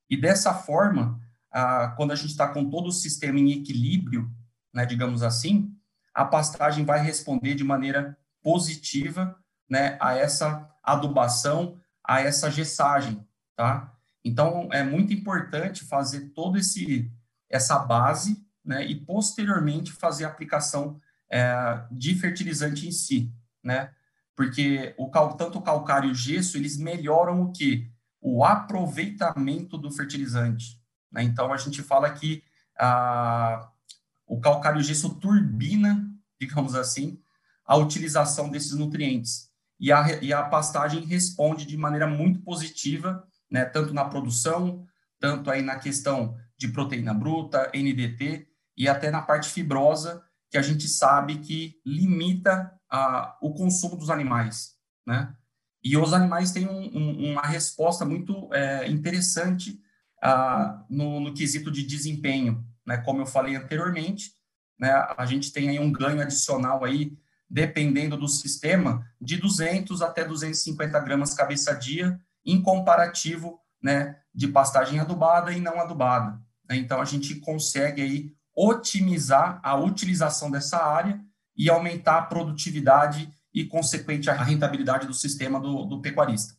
E 0.08 0.16
dessa 0.16 0.54
forma, 0.54 1.20
ah, 1.50 1.92
quando 1.96 2.12
a 2.12 2.14
gente 2.14 2.30
está 2.30 2.46
com 2.46 2.68
todo 2.68 2.88
o 2.88 2.92
sistema 2.92 3.38
em 3.38 3.50
equilíbrio, 3.50 4.30
né, 4.72 4.86
digamos 4.86 5.22
assim, 5.22 5.74
a 6.14 6.24
pastagem 6.24 6.84
vai 6.84 7.00
responder 7.02 7.54
de 7.54 7.64
maneira 7.64 8.16
positiva 8.42 9.36
né, 9.68 9.96
a 10.00 10.14
essa 10.14 10.68
adubação, 10.82 11.78
a 12.04 12.20
essa 12.20 12.50
gessagem, 12.50 13.26
tá? 13.54 13.92
Então, 14.24 14.68
é 14.72 14.82
muito 14.82 15.12
importante 15.12 15.84
fazer 15.84 16.30
todo 16.30 16.58
esse 16.58 17.10
essa 17.48 17.78
base, 17.78 18.44
né, 18.64 18.84
e 18.84 18.96
posteriormente 18.96 19.92
fazer 19.92 20.24
a 20.24 20.28
aplicação 20.28 21.00
é, 21.30 21.80
de 21.92 22.14
fertilizante 22.16 22.88
em 22.88 22.90
si, 22.90 23.32
né? 23.62 23.90
Porque 24.34 24.94
o 24.98 25.08
cal, 25.08 25.34
tanto 25.34 25.58
o 25.58 25.62
calcário 25.62 26.08
e 26.08 26.12
o 26.12 26.14
gesso, 26.14 26.56
eles 26.56 26.76
melhoram 26.76 27.40
o 27.42 27.52
que? 27.52 27.90
O 28.20 28.44
aproveitamento 28.44 29.78
do 29.78 29.90
fertilizante. 29.90 30.80
Né? 31.10 31.22
Então, 31.22 31.52
a 31.52 31.56
gente 31.56 31.82
fala 31.82 32.10
que 32.10 32.42
a, 32.78 33.70
o 34.26 34.38
calcário 34.38 34.78
e 34.78 34.82
o 34.82 34.84
gesso 34.84 35.14
turbina, 35.14 36.06
digamos 36.38 36.74
assim, 36.74 37.18
a 37.64 37.76
utilização 37.76 38.50
desses 38.50 38.72
nutrientes. 38.72 39.45
E 39.78 39.92
a, 39.92 40.22
e 40.22 40.32
a 40.32 40.42
pastagem 40.42 41.04
responde 41.04 41.66
de 41.66 41.76
maneira 41.76 42.06
muito 42.06 42.40
positiva, 42.40 43.26
né, 43.50 43.64
tanto 43.64 43.92
na 43.92 44.04
produção, 44.04 44.84
tanto 45.20 45.50
aí 45.50 45.62
na 45.62 45.76
questão 45.76 46.36
de 46.58 46.68
proteína 46.68 47.12
bruta, 47.12 47.70
NDT, 47.74 48.48
e 48.76 48.88
até 48.88 49.10
na 49.10 49.22
parte 49.22 49.48
fibrosa, 49.48 50.22
que 50.50 50.58
a 50.58 50.62
gente 50.62 50.88
sabe 50.88 51.38
que 51.38 51.80
limita 51.84 52.72
a, 52.90 53.36
o 53.40 53.52
consumo 53.54 53.96
dos 53.96 54.10
animais, 54.10 54.74
né? 55.06 55.34
E 55.82 55.96
os 55.96 56.12
animais 56.12 56.50
têm 56.50 56.66
um, 56.68 56.98
um, 56.98 57.32
uma 57.32 57.42
resposta 57.42 58.04
muito 58.04 58.52
é, 58.52 58.88
interessante 58.88 59.80
ah, 60.22 60.84
no, 60.90 61.20
no, 61.20 61.32
quesito 61.32 61.70
de 61.70 61.84
desempenho, 61.84 62.64
né? 62.86 62.98
Como 62.98 63.20
eu 63.20 63.26
falei 63.26 63.54
anteriormente, 63.54 64.32
né? 64.78 64.90
A 65.16 65.24
gente 65.26 65.52
tem 65.52 65.68
aí 65.68 65.78
um 65.78 65.92
ganho 65.92 66.20
adicional 66.20 66.84
aí, 66.84 67.16
dependendo 67.48 68.16
do 68.16 68.28
sistema, 68.28 69.06
de 69.20 69.36
200 69.36 70.02
até 70.02 70.24
250 70.24 70.98
gramas 71.00 71.34
cabeça 71.34 71.72
dia, 71.74 72.20
em 72.44 72.60
comparativo, 72.60 73.60
né? 73.82 74.16
De 74.34 74.48
pastagem 74.48 74.98
adubada 74.98 75.52
e 75.52 75.60
não 75.60 75.80
adubada. 75.80 76.40
Né? 76.68 76.76
Então 76.76 77.00
a 77.00 77.04
gente 77.04 77.36
consegue 77.36 78.02
aí 78.02 78.32
otimizar 78.54 79.60
a 79.62 79.76
utilização 79.76 80.50
dessa 80.50 80.78
área 80.78 81.20
e 81.56 81.70
aumentar 81.70 82.18
a 82.18 82.22
produtividade 82.22 83.30
e, 83.52 83.64
consequente, 83.64 84.28
a 84.28 84.34
rentabilidade 84.34 85.06
do 85.06 85.14
sistema 85.14 85.58
do, 85.58 85.84
do 85.84 86.00
pecuarista. 86.00 86.54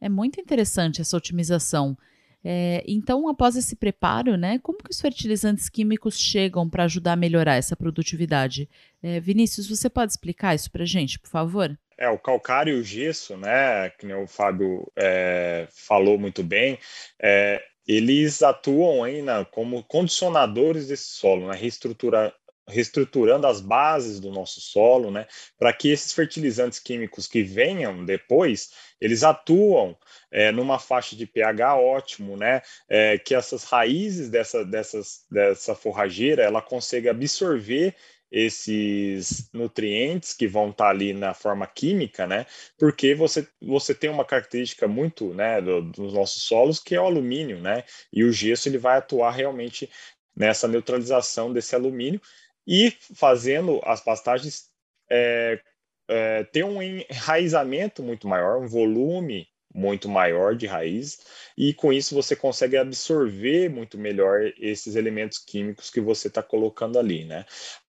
É 0.00 0.08
muito 0.08 0.40
interessante 0.40 1.00
essa 1.00 1.16
otimização. 1.16 1.96
É, 2.44 2.82
então, 2.86 3.28
após 3.28 3.56
esse 3.56 3.76
preparo, 3.76 4.36
né, 4.36 4.58
como 4.62 4.78
que 4.78 4.90
os 4.90 5.00
fertilizantes 5.00 5.68
químicos 5.68 6.18
chegam 6.18 6.68
para 6.68 6.84
ajudar 6.84 7.12
a 7.12 7.16
melhorar 7.16 7.54
essa 7.54 7.76
produtividade? 7.76 8.68
É, 9.02 9.20
Vinícius, 9.20 9.68
você 9.68 9.88
pode 9.88 10.12
explicar 10.12 10.54
isso 10.54 10.70
para 10.70 10.82
a 10.82 10.86
gente, 10.86 11.18
por 11.18 11.28
favor? 11.28 11.78
É, 11.96 12.08
o 12.08 12.18
calcário 12.18 12.76
e 12.76 12.80
o 12.80 12.84
gesso, 12.84 13.36
né, 13.36 13.90
que 13.90 14.12
o 14.12 14.26
Fábio 14.26 14.90
é, 14.96 15.68
falou 15.70 16.18
muito 16.18 16.42
bem, 16.42 16.78
é, 17.20 17.62
eles 17.86 18.42
atuam 18.42 19.04
ainda 19.04 19.44
como 19.44 19.84
condicionadores 19.84 20.88
desse 20.88 21.10
solo, 21.10 21.48
né, 21.48 21.56
reestrutura, 21.56 22.34
reestruturando 22.72 23.46
as 23.46 23.60
bases 23.60 24.18
do 24.18 24.30
nosso 24.30 24.60
solo, 24.60 25.10
né, 25.10 25.26
para 25.58 25.72
que 25.72 25.90
esses 25.90 26.12
fertilizantes 26.12 26.78
químicos 26.78 27.26
que 27.26 27.42
venham 27.42 28.04
depois, 28.04 28.70
eles 29.00 29.22
atuam 29.22 29.96
é, 30.30 30.50
numa 30.50 30.78
faixa 30.78 31.14
de 31.14 31.26
pH 31.26 31.76
ótimo, 31.76 32.36
né, 32.36 32.62
é, 32.88 33.18
que 33.18 33.34
essas 33.34 33.64
raízes 33.64 34.30
dessa, 34.30 34.64
dessas, 34.64 35.24
dessa 35.30 35.74
forrageira, 35.74 36.42
ela 36.42 36.62
consiga 36.62 37.10
absorver 37.10 37.94
esses 38.32 39.50
nutrientes 39.52 40.32
que 40.32 40.48
vão 40.48 40.70
estar 40.70 40.84
tá 40.84 40.90
ali 40.90 41.12
na 41.12 41.34
forma 41.34 41.66
química, 41.66 42.26
né? 42.26 42.46
Porque 42.78 43.14
você, 43.14 43.46
você 43.60 43.94
tem 43.94 44.08
uma 44.08 44.24
característica 44.24 44.88
muito, 44.88 45.34
né, 45.34 45.60
do, 45.60 45.82
dos 45.82 46.14
nossos 46.14 46.42
solos 46.44 46.78
que 46.78 46.94
é 46.94 47.00
o 47.00 47.04
alumínio, 47.04 47.60
né? 47.60 47.84
E 48.10 48.24
o 48.24 48.32
gesso 48.32 48.70
ele 48.70 48.78
vai 48.78 48.96
atuar 48.96 49.32
realmente 49.32 49.90
nessa 50.34 50.66
neutralização 50.66 51.52
desse 51.52 51.74
alumínio 51.74 52.20
e 52.66 52.90
fazendo 53.14 53.80
as 53.84 54.00
pastagens 54.00 54.70
é, 55.10 55.60
é, 56.08 56.44
ter 56.44 56.64
um 56.64 56.82
enraizamento 56.82 58.02
muito 58.02 58.26
maior, 58.28 58.60
um 58.60 58.66
volume 58.66 59.48
muito 59.74 60.08
maior 60.08 60.54
de 60.54 60.66
raiz, 60.66 61.20
e 61.56 61.72
com 61.72 61.92
isso 61.92 62.14
você 62.14 62.36
consegue 62.36 62.76
absorver 62.76 63.70
muito 63.70 63.96
melhor 63.96 64.52
esses 64.58 64.96
elementos 64.96 65.38
químicos 65.38 65.90
que 65.90 66.00
você 66.00 66.28
está 66.28 66.42
colocando 66.42 66.98
ali, 66.98 67.24
né? 67.24 67.46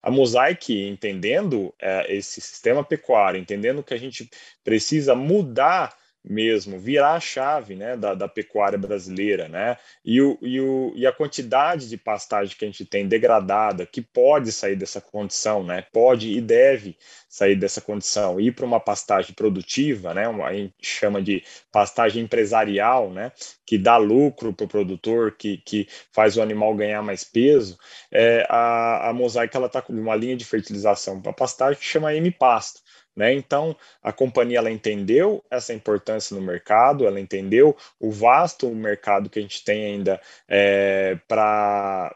A 0.00 0.10
Mosaic, 0.10 0.72
entendendo 0.86 1.74
é, 1.80 2.14
esse 2.14 2.40
sistema 2.40 2.84
pecuário, 2.84 3.40
entendendo 3.40 3.82
que 3.82 3.94
a 3.94 3.98
gente 3.98 4.30
precisa 4.62 5.14
mudar 5.14 5.96
mesmo, 6.24 6.78
virar 6.78 7.12
a 7.12 7.20
chave 7.20 7.74
né, 7.74 7.96
da, 7.96 8.14
da 8.14 8.26
pecuária 8.26 8.78
brasileira, 8.78 9.46
né? 9.46 9.76
E, 10.02 10.22
o, 10.22 10.38
e, 10.40 10.58
o, 10.58 10.92
e 10.96 11.06
a 11.06 11.12
quantidade 11.12 11.88
de 11.88 11.98
pastagem 11.98 12.56
que 12.56 12.64
a 12.64 12.68
gente 12.68 12.86
tem 12.86 13.06
degradada, 13.06 13.84
que 13.84 14.00
pode 14.00 14.50
sair 14.50 14.74
dessa 14.74 15.00
condição, 15.00 15.62
né? 15.62 15.84
Pode 15.92 16.30
e 16.30 16.40
deve 16.40 16.96
sair 17.28 17.56
dessa 17.56 17.80
condição, 17.80 18.40
ir 18.40 18.52
para 18.52 18.64
uma 18.64 18.80
pastagem 18.80 19.34
produtiva, 19.34 20.14
né? 20.14 20.26
Uma, 20.26 20.46
a 20.46 20.54
gente 20.54 20.72
chama 20.80 21.20
de 21.20 21.42
pastagem 21.70 22.22
empresarial, 22.22 23.10
né? 23.10 23.32
Que 23.66 23.76
dá 23.76 23.96
lucro 23.96 24.52
para 24.52 24.64
o 24.64 24.68
produtor, 24.68 25.32
que, 25.36 25.58
que 25.58 25.88
faz 26.12 26.36
o 26.36 26.42
animal 26.42 26.74
ganhar 26.74 27.02
mais 27.02 27.22
peso. 27.24 27.76
É, 28.10 28.46
a, 28.48 29.10
a 29.10 29.12
mosaica 29.12 29.58
ela 29.58 29.66
está 29.66 29.82
com 29.82 29.92
uma 29.92 30.14
linha 30.14 30.36
de 30.36 30.44
fertilização 30.44 31.20
para 31.20 31.32
pastagem 31.32 31.78
que 31.80 31.86
chama 31.86 32.14
M-Pasto. 32.14 32.83
Né? 33.16 33.32
Então, 33.32 33.76
a 34.02 34.12
companhia 34.12 34.58
ela 34.58 34.70
entendeu 34.70 35.44
essa 35.50 35.72
importância 35.72 36.34
no 36.34 36.42
mercado, 36.42 37.06
ela 37.06 37.20
entendeu 37.20 37.76
o 38.00 38.10
vasto 38.10 38.68
mercado 38.70 39.30
que 39.30 39.38
a 39.38 39.42
gente 39.42 39.62
tem 39.64 39.84
ainda 39.84 40.20
é, 40.48 41.16
para 41.28 42.12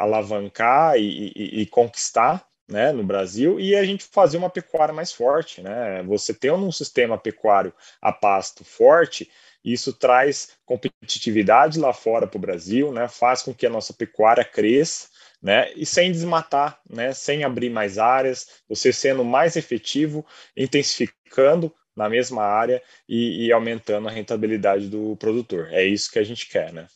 alavancar 0.00 0.96
e, 0.96 1.32
e, 1.36 1.62
e 1.62 1.66
conquistar 1.66 2.44
né, 2.68 2.92
no 2.92 3.02
Brasil 3.04 3.58
e 3.58 3.74
a 3.74 3.84
gente 3.84 4.04
fazer 4.04 4.38
uma 4.38 4.50
pecuária 4.50 4.94
mais 4.94 5.12
forte. 5.12 5.62
Né? 5.62 6.02
Você 6.04 6.34
ter 6.34 6.52
um 6.52 6.72
sistema 6.72 7.18
pecuário 7.18 7.72
a 8.00 8.12
pasto 8.12 8.64
forte, 8.64 9.30
isso 9.64 9.92
traz 9.92 10.56
competitividade 10.64 11.78
lá 11.78 11.92
fora 11.92 12.26
para 12.26 12.38
o 12.38 12.40
Brasil, 12.40 12.92
né? 12.92 13.06
faz 13.08 13.42
com 13.42 13.54
que 13.54 13.66
a 13.66 13.70
nossa 13.70 13.92
pecuária 13.92 14.44
cresça 14.44 15.08
né? 15.42 15.72
E 15.74 15.86
sem 15.86 16.12
desmatar, 16.12 16.78
né? 16.88 17.12
Sem 17.12 17.44
abrir 17.44 17.70
mais 17.70 17.98
áreas, 17.98 18.46
você 18.68 18.92
sendo 18.92 19.24
mais 19.24 19.56
efetivo, 19.56 20.24
intensificando 20.56 21.72
na 21.96 22.08
mesma 22.08 22.42
área 22.42 22.82
e, 23.08 23.46
e, 23.46 23.52
aumentando 23.52 24.08
a 24.08 24.10
rentabilidade 24.10 24.88
do 24.88 25.16
produtor. 25.16 25.68
É 25.70 25.84
isso 25.84 26.10
que 26.10 26.18
a 26.18 26.24
gente 26.24 26.48
quer, 26.48 26.72
né? 26.72 26.86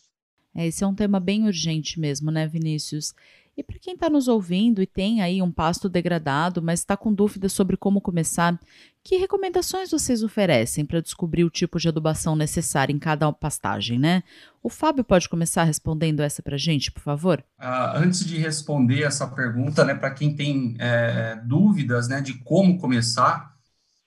É, 0.54 0.66
esse 0.66 0.84
é 0.84 0.86
um 0.86 0.94
tema 0.94 1.18
bem 1.18 1.44
urgente 1.44 1.98
mesmo, 1.98 2.30
né, 2.30 2.46
Vinícius? 2.46 3.12
E 3.56 3.62
para 3.62 3.78
quem 3.78 3.94
está 3.94 4.10
nos 4.10 4.26
ouvindo 4.26 4.82
e 4.82 4.86
tem 4.86 5.22
aí 5.22 5.40
um 5.40 5.50
pasto 5.50 5.88
degradado, 5.88 6.60
mas 6.60 6.80
está 6.80 6.96
com 6.96 7.12
dúvidas 7.12 7.52
sobre 7.52 7.76
como 7.76 8.00
começar, 8.00 8.58
que 9.02 9.16
recomendações 9.16 9.90
vocês 9.90 10.24
oferecem 10.24 10.84
para 10.84 11.00
descobrir 11.00 11.44
o 11.44 11.50
tipo 11.50 11.78
de 11.78 11.88
adubação 11.88 12.34
necessária 12.34 12.92
em 12.92 12.98
cada 12.98 13.30
pastagem, 13.32 13.98
né? 13.98 14.24
O 14.62 14.68
Fábio 14.68 15.04
pode 15.04 15.28
começar 15.28 15.62
respondendo 15.62 16.20
essa 16.20 16.42
para 16.42 16.56
a 16.56 16.58
gente, 16.58 16.90
por 16.90 17.02
favor? 17.02 17.44
Uh, 17.60 17.96
antes 17.96 18.24
de 18.24 18.38
responder 18.38 19.02
essa 19.02 19.26
pergunta, 19.28 19.84
né, 19.84 19.94
para 19.94 20.10
quem 20.10 20.34
tem 20.34 20.74
é, 20.80 21.36
dúvidas, 21.44 22.08
né, 22.08 22.20
de 22.20 22.34
como 22.38 22.78
começar, 22.78 23.54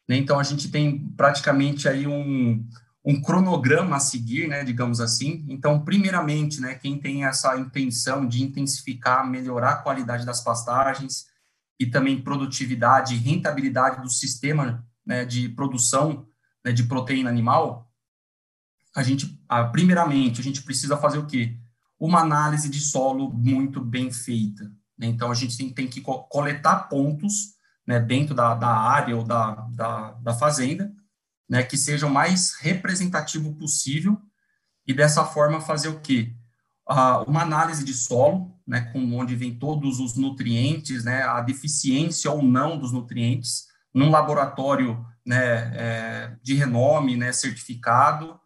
né, 0.10 0.18
então 0.18 0.40
a 0.40 0.44
gente 0.44 0.70
tem 0.70 1.08
praticamente 1.16 1.88
aí 1.88 2.06
um, 2.06 2.66
um 3.10 3.22
cronograma 3.22 3.96
a 3.96 4.02
seguir, 4.02 4.50
né, 4.50 4.66
digamos 4.66 5.00
assim. 5.00 5.46
Então, 5.48 5.80
primeiramente, 5.80 6.60
né, 6.60 6.76
quem 6.76 7.00
tem 7.00 7.24
essa 7.24 7.58
intenção 7.58 8.28
de 8.28 8.44
intensificar, 8.44 9.26
melhorar 9.26 9.70
a 9.70 9.78
qualidade 9.78 10.26
das 10.26 10.42
pastagens 10.42 11.26
e 11.80 11.86
também 11.86 12.22
produtividade 12.22 13.16
e 13.16 13.18
rentabilidade 13.18 14.02
do 14.02 14.10
sistema 14.10 14.86
né, 15.06 15.24
de 15.24 15.48
produção 15.48 16.28
né, 16.66 16.74
de 16.74 16.84
proteína 16.84 17.30
animal, 17.30 17.90
a 18.94 19.02
gente, 19.02 19.42
primeiramente, 19.72 20.42
a 20.42 20.44
gente 20.44 20.62
precisa 20.64 20.98
fazer 20.98 21.20
o 21.20 21.26
quê? 21.26 21.58
Uma 21.98 22.20
análise 22.20 22.68
de 22.68 22.82
solo 22.82 23.32
muito 23.32 23.80
bem 23.80 24.12
feita. 24.12 24.66
Né? 24.98 25.08
Então, 25.08 25.32
a 25.32 25.34
gente 25.34 25.58
tem, 25.58 25.70
tem 25.70 25.88
que 25.88 26.02
coletar 26.02 26.90
pontos 26.90 27.56
né, 27.86 28.02
dentro 28.02 28.36
da, 28.36 28.54
da 28.54 28.68
área 28.68 29.16
ou 29.16 29.24
da, 29.24 29.52
da, 29.72 30.12
da 30.12 30.34
fazenda, 30.34 30.94
né, 31.50 31.64
que 31.64 31.78
seja 31.78 32.08
o 32.08 32.14
mais 32.14 32.56
representativo 32.60 33.54
possível 33.56 34.20
e 34.86 34.94
dessa 34.94 35.26
forma 35.26 35.62
fazer 35.62 35.90
o 35.90 36.00
quê? 36.00 36.34
Uh, 36.90 37.24
uma 37.28 37.42
análise 37.42 37.84
de 37.84 37.94
solo, 37.94 38.56
né, 38.66 38.82
com 38.94 39.14
onde 39.14 39.36
vem 39.36 39.58
todos 39.58 40.00
os 40.00 40.16
nutrientes, 40.16 41.04
né, 41.04 41.24
a 41.24 41.42
deficiência 41.42 42.32
ou 42.32 42.42
não 42.42 42.78
dos 42.78 42.92
nutrientes, 42.92 43.68
num 43.94 44.10
laboratório 44.10 45.06
né, 45.26 45.72
é, 45.76 46.38
de 46.42 46.54
renome, 46.54 47.18
né, 47.18 47.32
certificado, 47.32 48.40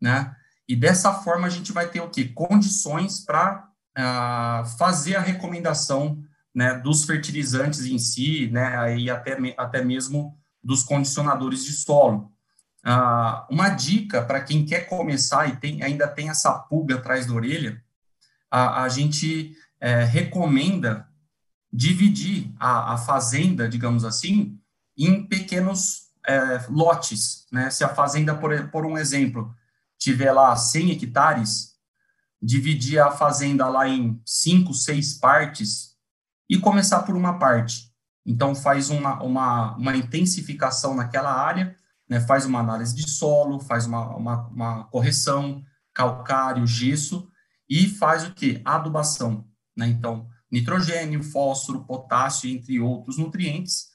né, 0.00 0.34
e 0.68 0.74
dessa 0.74 1.12
forma 1.12 1.46
a 1.46 1.50
gente 1.50 1.72
vai 1.72 1.88
ter 1.88 2.00
o 2.00 2.10
quê? 2.10 2.24
Condições 2.24 3.24
para 3.24 3.68
ah, 3.96 4.64
fazer 4.78 5.16
a 5.16 5.20
recomendação 5.20 6.22
né, 6.54 6.74
dos 6.74 7.04
fertilizantes 7.04 7.84
em 7.84 7.98
si, 7.98 8.48
né, 8.50 8.98
e 8.98 9.08
até, 9.08 9.36
até 9.56 9.84
mesmo 9.84 10.36
dos 10.62 10.82
condicionadores 10.82 11.64
de 11.64 11.72
solo. 11.72 12.32
Uh, 12.86 13.52
uma 13.52 13.68
dica 13.70 14.22
para 14.22 14.40
quem 14.40 14.64
quer 14.64 14.88
começar 14.88 15.48
e 15.48 15.56
tem, 15.56 15.82
ainda 15.82 16.06
tem 16.06 16.28
essa 16.28 16.52
pulga 16.52 16.94
atrás 16.94 17.26
da 17.26 17.34
orelha, 17.34 17.82
a, 18.48 18.84
a 18.84 18.88
gente 18.88 19.56
é, 19.80 20.04
recomenda 20.04 21.08
dividir 21.72 22.54
a, 22.60 22.94
a, 22.94 22.96
fazenda, 22.96 23.68
digamos 23.68 24.04
assim, 24.04 24.58
em 24.96 25.26
pequenos 25.26 26.10
é, 26.26 26.64
lotes. 26.68 27.46
Né? 27.50 27.70
Se 27.70 27.84
a 27.84 27.88
fazenda, 27.88 28.34
por, 28.34 28.70
por 28.70 28.86
um 28.86 28.96
exemplo, 28.96 29.52
tiver 29.98 30.32
lá 30.32 30.54
100 30.54 30.92
hectares, 30.92 31.74
dividir 32.40 33.00
a 33.00 33.10
fazenda 33.10 33.68
lá 33.68 33.88
em 33.88 34.20
cinco, 34.24 34.72
seis 34.72 35.14
partes 35.14 35.96
e 36.48 36.58
começar 36.58 37.02
por 37.02 37.16
uma 37.16 37.38
parte. 37.38 37.92
Então, 38.24 38.54
faz 38.54 38.90
uma, 38.90 39.22
uma, 39.22 39.76
uma 39.76 39.96
intensificação 39.96 40.94
naquela 40.94 41.32
área, 41.32 41.76
né, 42.08 42.20
faz 42.20 42.46
uma 42.46 42.60
análise 42.60 42.94
de 42.94 43.08
solo, 43.08 43.60
faz 43.60 43.86
uma, 43.86 44.16
uma, 44.16 44.46
uma 44.48 44.84
correção, 44.84 45.62
calcário, 45.92 46.66
gesso, 46.66 47.28
e 47.68 47.88
faz 47.88 48.24
o 48.24 48.32
que? 48.32 48.60
Adubação. 48.64 49.44
Né? 49.76 49.88
Então, 49.88 50.28
nitrogênio, 50.50 51.22
fósforo, 51.22 51.84
potássio, 51.84 52.50
entre 52.50 52.80
outros 52.80 53.18
nutrientes. 53.18 53.88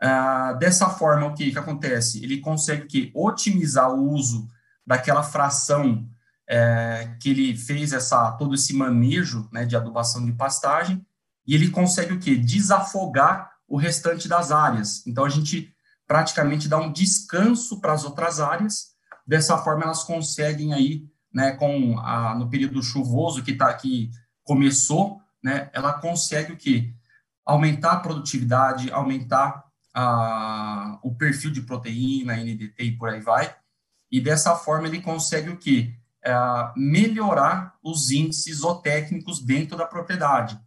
Ah, 0.00 0.54
dessa 0.54 0.88
forma, 0.88 1.26
o 1.26 1.34
que, 1.34 1.50
que 1.50 1.58
acontece? 1.58 2.22
Ele 2.22 2.38
consegue 2.38 2.86
que 2.86 3.12
otimizar 3.14 3.90
o 3.90 4.10
uso 4.10 4.48
daquela 4.86 5.22
fração 5.22 6.08
é, 6.48 7.16
que 7.20 7.30
ele 7.30 7.56
fez 7.56 7.92
essa 7.92 8.32
todo 8.32 8.54
esse 8.54 8.74
manejo 8.74 9.48
né, 9.52 9.64
de 9.64 9.76
adubação 9.76 10.24
de 10.24 10.32
pastagem 10.32 11.06
e 11.46 11.54
ele 11.54 11.70
consegue 11.70 12.14
o 12.14 12.18
que 12.18 12.34
desafogar 12.34 13.52
o 13.68 13.76
restante 13.76 14.26
das 14.26 14.50
áreas. 14.50 15.06
Então 15.06 15.24
a 15.24 15.28
gente 15.28 15.72
praticamente 16.10 16.68
dá 16.68 16.76
um 16.76 16.90
descanso 16.90 17.80
para 17.80 17.92
as 17.92 18.04
outras 18.04 18.40
áreas. 18.40 18.88
Dessa 19.24 19.56
forma 19.56 19.84
elas 19.84 20.02
conseguem 20.02 20.74
aí, 20.74 21.08
né, 21.32 21.52
com 21.52 22.00
a, 22.00 22.34
no 22.34 22.50
período 22.50 22.82
chuvoso 22.82 23.44
que 23.44 23.54
tá 23.54 23.68
aqui 23.68 24.10
começou, 24.42 25.20
né, 25.40 25.70
ela 25.72 25.92
consegue 25.92 26.52
o 26.52 26.56
que 26.56 26.92
aumentar 27.46 27.92
a 27.92 28.00
produtividade, 28.00 28.90
aumentar 28.90 29.64
a, 29.94 30.98
o 31.00 31.14
perfil 31.14 31.52
de 31.52 31.62
proteína, 31.62 32.34
NDT 32.38 32.82
e 32.82 32.98
por 32.98 33.10
aí 33.10 33.20
vai. 33.20 33.54
E 34.10 34.20
dessa 34.20 34.56
forma 34.56 34.88
ele 34.88 35.00
consegue 35.00 35.50
o 35.50 35.58
que 35.58 35.94
é, 36.24 36.34
melhorar 36.74 37.76
os 37.84 38.10
índices 38.10 38.56
zootécnicos 38.58 39.40
dentro 39.40 39.78
da 39.78 39.86
propriedade. 39.86 40.58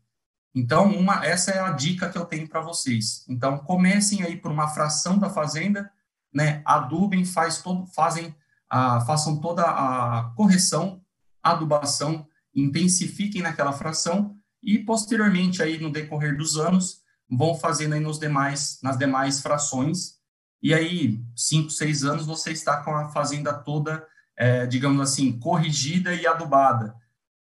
Então, 0.56 0.92
uma, 0.92 1.26
essa 1.26 1.52
é 1.52 1.60
a 1.60 1.72
dica 1.72 2.10
que 2.10 2.18
eu 2.18 2.26
tenho 2.26 2.48
para 2.48 2.62
vocês. 2.62 3.26
Então, 3.28 3.58
comecem 3.58 4.24
aí 4.24 4.38
por 4.38 4.52
uma 4.52 4.68
fração 4.68 5.18
da 5.18 5.30
fazenda, 5.30 5.92
né? 6.34 6.62
Adubem, 6.66 7.26
faz 7.26 7.62
todo, 7.62 7.86
fazem, 7.88 8.36
a, 8.70 9.02
façam 9.02 9.40
toda 9.40 9.64
a 9.64 10.32
correção, 10.36 11.02
adubação, 11.42 12.28
intensifiquem 12.56 13.42
naquela 13.42 13.74
fração 13.74 14.36
e 14.62 14.80
posteriormente 14.80 15.62
aí 15.62 15.80
no 15.80 15.92
decorrer 15.92 16.38
dos 16.38 16.58
anos 16.58 17.02
vão 17.30 17.56
fazendo 17.56 17.94
aí 17.94 18.00
nos 18.00 18.20
demais, 18.20 18.80
nas 18.84 18.98
demais 18.98 19.42
frações 19.42 20.20
e 20.62 20.74
aí 20.74 21.20
cinco, 21.36 21.72
seis 21.72 22.04
anos 22.04 22.26
você 22.26 22.52
está 22.52 22.78
com 22.84 22.96
a 22.96 23.10
fazenda 23.10 23.52
toda 23.52 24.08
é, 24.36 24.66
digamos 24.66 25.02
assim, 25.02 25.38
corrigida 25.40 26.14
e 26.14 26.26
adubada. 26.26 26.96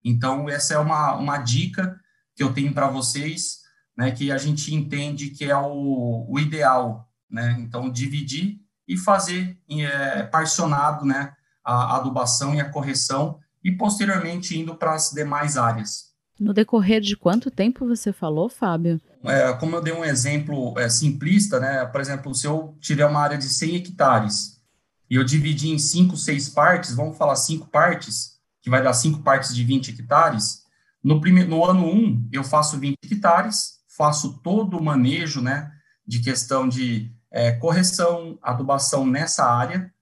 Então, 0.04 0.50
essa 0.50 0.74
é 0.74 0.80
uma, 0.80 1.16
uma 1.16 1.38
dica 1.38 2.00
que 2.40 2.44
eu 2.44 2.54
tenho 2.54 2.74
para 2.74 2.88
vocês, 2.88 3.64
né, 3.98 4.12
que 4.12 4.32
a 4.32 4.38
gente 4.38 4.74
entende 4.74 5.30
que 5.30 5.44
é 5.44 5.58
o, 5.58 6.26
o 6.30 6.40
ideal, 6.40 7.06
né? 7.30 7.58
Então, 7.60 7.92
dividir 7.92 8.62
e 8.88 8.96
fazer 8.98 9.58
é, 9.70 10.24
parcionado, 10.24 11.04
né, 11.06 11.34
a 11.62 11.98
adubação 11.98 12.56
e 12.56 12.62
a 12.62 12.70
correção, 12.70 13.38
e 13.62 13.74
posteriormente 13.74 14.58
indo 14.58 14.74
para 14.74 14.94
as 14.94 15.10
demais 15.10 15.58
áreas. 15.58 16.14
No 16.40 16.54
decorrer 16.54 17.02
de 17.02 17.18
quanto 17.18 17.52
tempo 17.52 17.86
você 17.86 18.14
falou, 18.14 18.48
Fábio? 18.48 19.02
É, 19.26 19.52
como 19.56 19.76
eu 19.76 19.82
dei 19.82 19.92
um 19.92 20.06
exemplo 20.06 20.80
é, 20.80 20.88
simplista, 20.88 21.60
né? 21.60 21.86
Por 21.88 22.00
exemplo, 22.00 22.34
se 22.34 22.48
eu 22.48 22.78
tiver 22.80 23.06
uma 23.06 23.20
área 23.20 23.38
de 23.38 23.50
100 23.50 23.76
hectares 23.76 24.62
e 25.10 25.16
eu 25.16 25.26
dividi 25.26 25.72
em 25.72 25.78
cinco, 25.78 26.16
seis 26.16 26.48
partes, 26.48 26.96
vamos 26.96 27.18
falar 27.18 27.36
cinco 27.36 27.68
partes, 27.68 28.40
que 28.62 28.70
vai 28.70 28.82
dar 28.82 28.94
cinco 28.94 29.22
partes 29.24 29.54
de 29.54 29.62
20 29.66 29.90
hectares, 29.92 30.69
no, 31.04 31.22
primeiro, 31.22 31.50
no 31.50 31.66
ano 31.66 31.86
1, 31.86 31.96
um, 31.96 32.30
eu 32.32 32.44
faço 32.44 32.80
20 32.80 32.98
hectares, 33.06 33.80
faço 33.96 34.40
todo 34.42 34.78
o 34.78 34.84
manejo, 34.84 35.42
né, 35.42 35.72
de 36.06 36.20
questão 36.20 36.68
de 36.68 37.14
é, 37.32 37.52
correção, 37.52 38.38
adubação 38.42 39.06
nessa 39.06 39.46
área. 39.46 39.94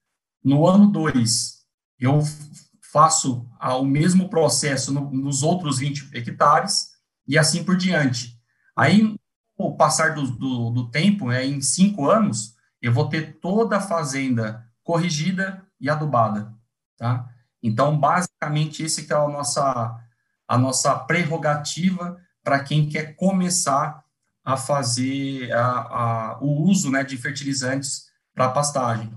No 0.42 0.66
ano 0.66 0.90
2, 0.90 1.58
eu 1.98 2.22
faço 2.92 3.46
o 3.60 3.84
mesmo 3.84 4.28
processo 4.28 4.92
no, 4.92 5.10
nos 5.10 5.42
outros 5.42 5.78
20 5.78 6.16
hectares, 6.16 6.88
e 7.26 7.36
assim 7.36 7.62
por 7.62 7.76
diante. 7.76 8.38
Aí, 8.74 9.14
o 9.56 9.76
passar 9.76 10.14
do, 10.14 10.30
do, 10.30 10.70
do 10.70 10.90
tempo, 10.90 11.30
é, 11.30 11.44
em 11.44 11.60
cinco 11.60 12.08
anos, 12.08 12.54
eu 12.80 12.92
vou 12.92 13.08
ter 13.08 13.38
toda 13.40 13.76
a 13.76 13.80
fazenda 13.80 14.64
corrigida 14.82 15.66
e 15.80 15.90
adubada, 15.90 16.54
tá? 16.96 17.28
Então, 17.62 17.98
basicamente, 17.98 18.82
esse 18.82 19.06
que 19.06 19.12
é 19.12 19.16
a 19.16 19.28
nossa, 19.28 19.96
a 20.48 20.56
nossa 20.56 20.94
prerrogativa 20.94 22.16
para 22.42 22.60
quem 22.60 22.88
quer 22.88 23.14
começar 23.14 24.02
a 24.42 24.56
fazer 24.56 25.52
a, 25.52 25.60
a, 25.60 26.38
o 26.40 26.62
uso 26.62 26.90
né, 26.90 27.04
de 27.04 27.18
fertilizantes 27.18 28.06
para 28.34 28.48
pastagem. 28.48 29.12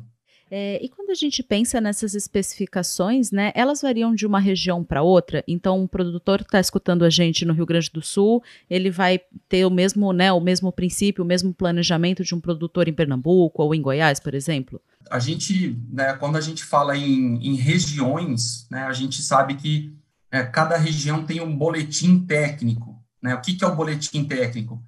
É, 0.54 0.84
e 0.84 0.90
quando 0.90 1.12
a 1.12 1.14
gente 1.14 1.42
pensa 1.42 1.80
nessas 1.80 2.14
especificações, 2.14 3.32
né, 3.32 3.54
elas 3.56 3.82
variam 3.82 4.14
de 4.14 4.28
uma 4.28 4.38
região 4.38 4.84
para 4.84 5.02
outra. 5.02 5.42
Então, 5.48 5.80
um 5.80 5.88
produtor 5.88 6.40
que 6.40 6.50
está 6.50 6.60
escutando 6.60 7.06
a 7.06 7.10
gente 7.10 7.46
no 7.46 7.54
Rio 7.54 7.66
Grande 7.66 7.90
do 7.90 8.02
Sul, 8.02 8.44
ele 8.70 8.92
vai 8.92 9.22
ter 9.48 9.66
o 9.66 9.70
mesmo, 9.70 10.12
né, 10.12 10.30
o 10.34 10.42
mesmo 10.42 10.70
princípio, 10.70 11.24
o 11.24 11.28
mesmo 11.28 11.54
planejamento 11.54 12.22
de 12.26 12.36
um 12.36 12.42
produtor 12.42 12.90
em 12.90 12.94
Pernambuco 12.94 13.64
ou 13.64 13.74
em 13.74 13.82
Goiás, 13.82 14.20
por 14.20 14.34
exemplo? 14.34 14.82
A 15.10 15.20
gente, 15.20 15.80
né, 15.90 16.12
quando 16.16 16.36
a 16.36 16.42
gente 16.42 16.66
fala 16.66 16.98
em, 16.98 17.38
em 17.42 17.56
regiões, 17.56 18.68
né, 18.70 18.84
a 18.84 18.92
gente 18.92 19.22
sabe 19.22 19.56
que 19.56 19.96
é, 20.32 20.44
cada 20.44 20.78
região 20.78 21.26
tem 21.26 21.42
um 21.42 21.56
boletim 21.56 22.26
técnico. 22.26 23.04
Né? 23.22 23.36
O 23.36 23.42
que, 23.42 23.54
que 23.54 23.64
é 23.64 23.68
o 23.68 23.76
boletim 23.76 24.24
técnico? 24.24 24.82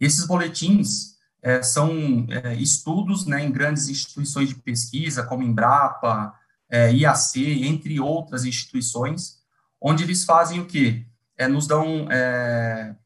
Esses 0.00 0.26
boletins 0.26 1.14
é, 1.42 1.62
são 1.62 2.26
é, 2.30 2.54
estudos 2.54 3.26
né, 3.26 3.44
em 3.44 3.52
grandes 3.52 3.88
instituições 3.88 4.48
de 4.48 4.54
pesquisa, 4.54 5.24
como 5.24 5.42
Embrapa, 5.42 6.32
é, 6.70 6.92
IAC, 6.92 7.64
entre 7.64 8.00
outras 8.00 8.44
instituições, 8.44 9.40
onde 9.80 10.04
eles 10.04 10.24
fazem 10.24 10.60
o 10.60 10.66
quê? 10.66 11.04
É, 11.36 11.48
nos 11.48 11.66
dão 11.66 12.10
é, 12.10 12.96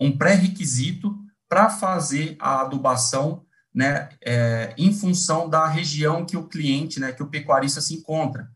um 0.00 0.16
pré-requisito 0.16 1.16
para 1.48 1.70
fazer 1.70 2.36
a 2.40 2.62
adubação 2.62 3.44
né, 3.72 4.08
em 4.78 4.92
função 4.92 5.48
da 5.48 5.66
região 5.66 6.24
que 6.24 6.36
o 6.36 6.46
cliente, 6.46 7.00
né, 7.00 7.12
que 7.12 7.22
o 7.22 7.28
pecuarista 7.28 7.80
se 7.80 7.94
encontra. 7.94 8.48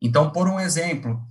Então, 0.00 0.30
por 0.30 0.46
um 0.46 0.60
exemplo, 0.60 1.22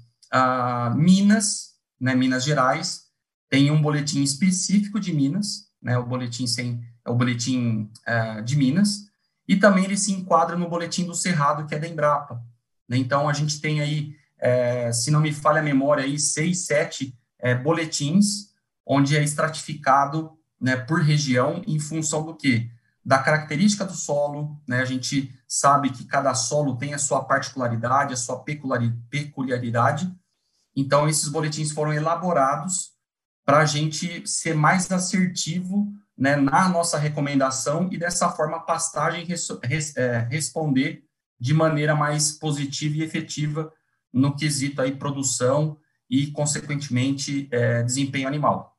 Minas, 0.96 1.76
né, 2.00 2.16
Minas 2.16 2.44
Gerais, 2.44 3.04
tem 3.50 3.72
um 3.72 3.82
boletim 3.82 4.22
específico 4.24 5.00
de 5.00 5.13
Minas, 5.13 5.68
né, 5.82 5.98
o 5.98 6.06
boletim 6.06 6.46
sem 6.46 6.84
é 7.08 7.10
o 7.10 7.16
boletim 7.16 7.90
é, 8.06 8.42
de 8.42 8.58
Minas, 8.58 9.08
e 9.48 9.56
também 9.56 9.86
ele 9.86 9.96
se 9.96 10.12
enquadra 10.12 10.58
no 10.58 10.70
boletim 10.70 11.06
do 11.06 11.16
Cerrado, 11.16 11.66
que 11.66 11.74
é 11.74 11.80
da 11.80 11.88
Embrapa. 11.88 12.44
Né? 12.88 12.98
Então, 12.98 13.30
a 13.30 13.34
gente 13.34 13.62
tem 13.62 13.80
aí, 13.80 14.13
é, 14.38 14.92
se 14.92 15.10
não 15.10 15.22
me 15.22 15.32
falha 15.32 15.62
a 15.62 15.63
memória, 15.63 16.04
aí, 16.04 16.20
seis, 16.20 16.66
sete 16.66 17.18
é, 17.40 17.56
boletins, 17.56 18.50
onde 18.86 19.16
é 19.16 19.24
estratificado 19.24 20.34
né, 20.60 20.76
por 20.76 21.02
região, 21.02 21.62
em 21.66 21.80
função 21.80 22.26
do 22.26 22.36
quê? 22.36 22.70
Da 23.08 23.20
característica 23.20 23.86
do 23.86 23.93
solo, 23.93 24.62
né? 24.67 24.82
a 24.82 24.86
gente 24.86 25.34
sabe 25.48 25.91
que 25.91 26.04
cada 26.04 26.36
solo 26.36 26.76
tem 26.76 26.93
a 26.93 26.98
sua 26.98 27.24
particularidade, 27.24 28.13
a 28.13 28.17
sua 28.17 28.43
peculiaridade, 28.43 30.13
então 30.76 31.08
esses 31.08 31.30
boletins 31.30 31.72
foram 31.72 31.93
elaborados 31.93 32.91
para 33.46 33.60
a 33.60 33.65
gente 33.65 34.28
ser 34.28 34.54
mais 34.54 34.91
assertivo 34.91 35.88
né, 36.17 36.36
na 36.36 36.67
nossa 36.67 36.98
recomendação 36.98 37.88
e 37.89 37.98
dessa 37.98 38.30
forma 38.30 38.58
a 38.58 38.60
pastagem 38.60 39.24
res, 39.24 39.48
res, 39.63 39.96
é, 39.96 40.28
responder 40.30 41.06
de 41.39 41.54
maneira 41.54 41.96
mais 41.96 42.34
positiva 42.34 42.98
e 42.98 43.04
efetiva 43.04 43.72
no 44.12 44.36
quesito 44.36 44.82
aí 44.82 44.93
produção 44.93 45.78
e, 46.10 46.28
consequentemente, 46.32 47.48
é, 47.52 47.84
desempenho 47.84 48.28
animal. 48.28 48.77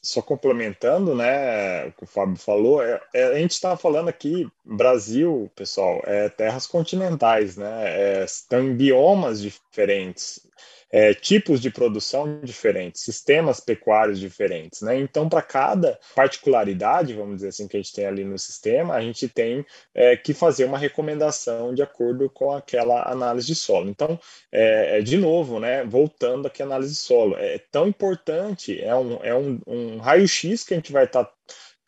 Só 0.00 0.22
complementando, 0.22 1.14
né, 1.14 1.86
o 1.86 1.92
que 1.92 2.04
o 2.04 2.06
Fábio 2.06 2.36
falou, 2.36 2.82
é, 2.82 3.00
é 3.12 3.24
a 3.24 3.34
gente 3.34 3.50
está 3.50 3.76
falando 3.76 4.08
aqui, 4.08 4.48
Brasil, 4.64 5.50
pessoal, 5.56 6.00
é 6.04 6.28
terras 6.28 6.66
continentais, 6.66 7.56
né, 7.56 8.20
é, 8.20 8.24
estão 8.24 8.62
em 8.62 8.76
biomas 8.76 9.40
diferentes, 9.40 10.46
é, 10.90 11.12
tipos 11.12 11.60
de 11.60 11.70
produção 11.70 12.40
diferentes, 12.40 13.02
sistemas 13.02 13.60
pecuários 13.60 14.18
diferentes, 14.18 14.80
né? 14.80 14.98
Então, 14.98 15.28
para 15.28 15.42
cada 15.42 15.98
particularidade, 16.14 17.14
vamos 17.14 17.36
dizer 17.36 17.48
assim, 17.48 17.68
que 17.68 17.76
a 17.76 17.80
gente 17.80 17.92
tem 17.92 18.06
ali 18.06 18.24
no 18.24 18.38
sistema, 18.38 18.94
a 18.94 19.00
gente 19.00 19.28
tem 19.28 19.64
é, 19.94 20.16
que 20.16 20.32
fazer 20.32 20.64
uma 20.64 20.78
recomendação 20.78 21.74
de 21.74 21.82
acordo 21.82 22.30
com 22.30 22.52
aquela 22.52 23.10
análise 23.10 23.46
de 23.46 23.54
solo. 23.54 23.88
Então, 23.88 24.18
é, 24.50 24.98
é 24.98 25.02
de 25.02 25.18
novo, 25.18 25.60
né? 25.60 25.84
Voltando 25.84 26.46
aqui 26.46 26.62
à 26.62 26.66
análise 26.66 26.94
de 26.94 27.00
solo, 27.00 27.36
é 27.36 27.58
tão 27.70 27.88
importante, 27.88 28.80
é 28.80 28.94
um, 28.94 29.14
é 29.22 29.34
um, 29.34 29.60
um 29.66 29.98
raio-x 29.98 30.64
que 30.64 30.74
a 30.74 30.76
gente 30.76 30.92
vai 30.92 31.04
estar 31.04 31.24
tá, 31.24 31.32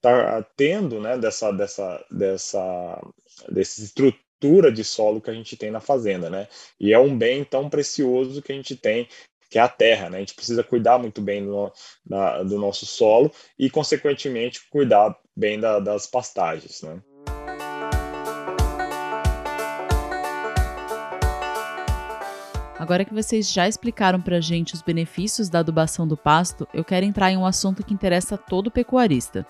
tá 0.03 0.47
tendo, 0.57 1.01
né? 1.01 1.17
Dessa, 1.17 1.51
dessa, 1.53 2.05
dessa, 2.11 3.01
desse 3.51 3.85
estrutura 3.85 4.30
estrutura 4.41 4.73
de 4.73 4.83
solo 4.83 5.21
que 5.21 5.31
a 5.31 5.35
gente 5.35 5.57
tem 5.57 5.71
na 5.71 5.81
fazenda, 5.81 6.31
né? 6.31 6.49
E 6.81 6.93
é 6.95 6.99
um 6.99 7.17
bem 7.17 7.45
tão 7.45 7.69
precioso 7.69 8.41
que 8.41 8.51
a 8.51 8.55
gente 8.55 8.75
tem, 8.75 9.07
que 9.51 9.59
é 9.59 9.63
a 9.63 9.69
terra, 9.69 10.09
né? 10.09 10.17
A 10.17 10.21
gente 10.21 10.35
precisa 10.35 10.65
cuidar 10.65 10.99
muito 10.99 11.21
bem 11.21 11.45
do, 11.45 11.71
da, 12.05 12.43
do 12.43 12.59
nosso 12.59 12.87
solo 12.87 13.31
e, 13.59 13.69
consequentemente, 13.69 14.67
cuidar 14.71 15.15
bem 15.37 15.61
da, 15.61 15.79
das 15.79 16.07
pastagens, 16.07 16.83
né? 16.83 17.01
Agora 22.79 23.05
que 23.05 23.13
vocês 23.13 23.53
já 23.53 23.69
explicaram 23.69 24.23
para 24.23 24.39
a 24.39 24.41
gente 24.41 24.73
os 24.73 24.81
benefícios 24.81 25.51
da 25.51 25.59
adubação 25.59 26.09
do 26.09 26.17
pasto, 26.17 26.67
eu 26.73 26.83
quero 26.83 27.05
entrar 27.05 27.31
em 27.31 27.37
um 27.37 27.45
assunto 27.45 27.85
que 27.85 27.93
interessa 27.93 28.39
todo 28.39 28.71
pecuarista. 28.71 29.47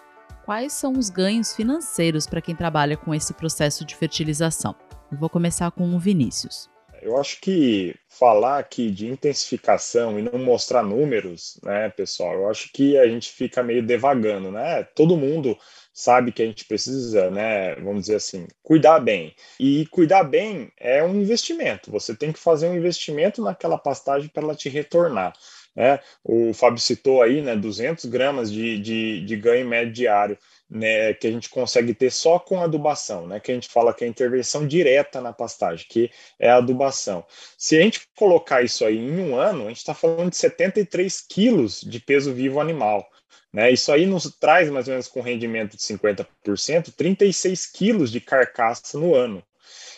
Quais 0.50 0.72
são 0.72 0.94
os 0.94 1.08
ganhos 1.08 1.54
financeiros 1.54 2.26
para 2.26 2.40
quem 2.40 2.56
trabalha 2.56 2.96
com 2.96 3.14
esse 3.14 3.32
processo 3.32 3.84
de 3.84 3.94
fertilização? 3.94 4.74
Eu 5.12 5.16
vou 5.16 5.30
começar 5.30 5.70
com 5.70 5.94
o 5.94 5.96
Vinícius. 5.96 6.68
Eu 7.00 7.16
acho 7.20 7.40
que 7.40 7.94
falar 8.08 8.58
aqui 8.58 8.90
de 8.90 9.06
intensificação 9.06 10.18
e 10.18 10.22
não 10.22 10.40
mostrar 10.40 10.82
números, 10.82 11.60
né, 11.62 11.88
pessoal, 11.90 12.34
eu 12.34 12.50
acho 12.50 12.68
que 12.72 12.98
a 12.98 13.06
gente 13.06 13.30
fica 13.30 13.62
meio 13.62 13.86
devagando, 13.86 14.50
né? 14.50 14.82
Todo 14.82 15.16
mundo 15.16 15.56
sabe 15.94 16.32
que 16.32 16.42
a 16.42 16.46
gente 16.46 16.64
precisa, 16.64 17.30
né, 17.30 17.76
vamos 17.76 18.02
dizer 18.02 18.16
assim, 18.16 18.48
cuidar 18.60 18.98
bem. 18.98 19.32
E 19.60 19.86
cuidar 19.86 20.24
bem 20.24 20.72
é 20.76 21.00
um 21.04 21.14
investimento. 21.14 21.92
Você 21.92 22.12
tem 22.12 22.32
que 22.32 22.40
fazer 22.40 22.68
um 22.68 22.76
investimento 22.76 23.40
naquela 23.40 23.78
pastagem 23.78 24.28
para 24.28 24.42
ela 24.42 24.56
te 24.56 24.68
retornar. 24.68 25.32
Né? 25.80 25.98
O 26.22 26.52
Fábio 26.52 26.78
citou 26.78 27.22
aí, 27.22 27.40
né, 27.40 27.56
200 27.56 28.04
gramas 28.04 28.52
de, 28.52 28.78
de, 28.78 29.24
de 29.24 29.36
ganho 29.36 29.66
médio 29.66 29.94
diário 29.94 30.36
né, 30.68 31.14
que 31.14 31.26
a 31.26 31.30
gente 31.30 31.48
consegue 31.48 31.94
ter 31.94 32.12
só 32.12 32.38
com 32.38 32.60
adubação, 32.60 33.26
né, 33.26 33.40
que 33.40 33.50
a 33.50 33.54
gente 33.54 33.70
fala 33.70 33.94
que 33.94 34.04
é 34.04 34.06
intervenção 34.06 34.66
direta 34.66 35.22
na 35.22 35.32
pastagem, 35.32 35.86
que 35.88 36.10
é 36.38 36.50
a 36.50 36.58
adubação. 36.58 37.24
Se 37.56 37.78
a 37.78 37.80
gente 37.80 38.02
colocar 38.14 38.60
isso 38.60 38.84
aí 38.84 38.98
em 38.98 39.20
um 39.20 39.36
ano, 39.36 39.64
a 39.64 39.68
gente 39.68 39.78
está 39.78 39.94
falando 39.94 40.28
de 40.28 40.36
73 40.36 41.22
quilos 41.22 41.80
de 41.80 41.98
peso 41.98 42.34
vivo 42.34 42.60
animal. 42.60 43.08
Né? 43.50 43.70
Isso 43.70 43.90
aí 43.90 44.04
nos 44.04 44.30
traz 44.38 44.68
mais 44.68 44.86
ou 44.86 44.92
menos 44.92 45.08
com 45.08 45.22
rendimento 45.22 45.78
de 45.78 45.82
50%, 45.82 46.92
36 46.94 47.64
quilos 47.64 48.12
de 48.12 48.20
carcaça 48.20 48.98
no 48.98 49.14
ano. 49.14 49.42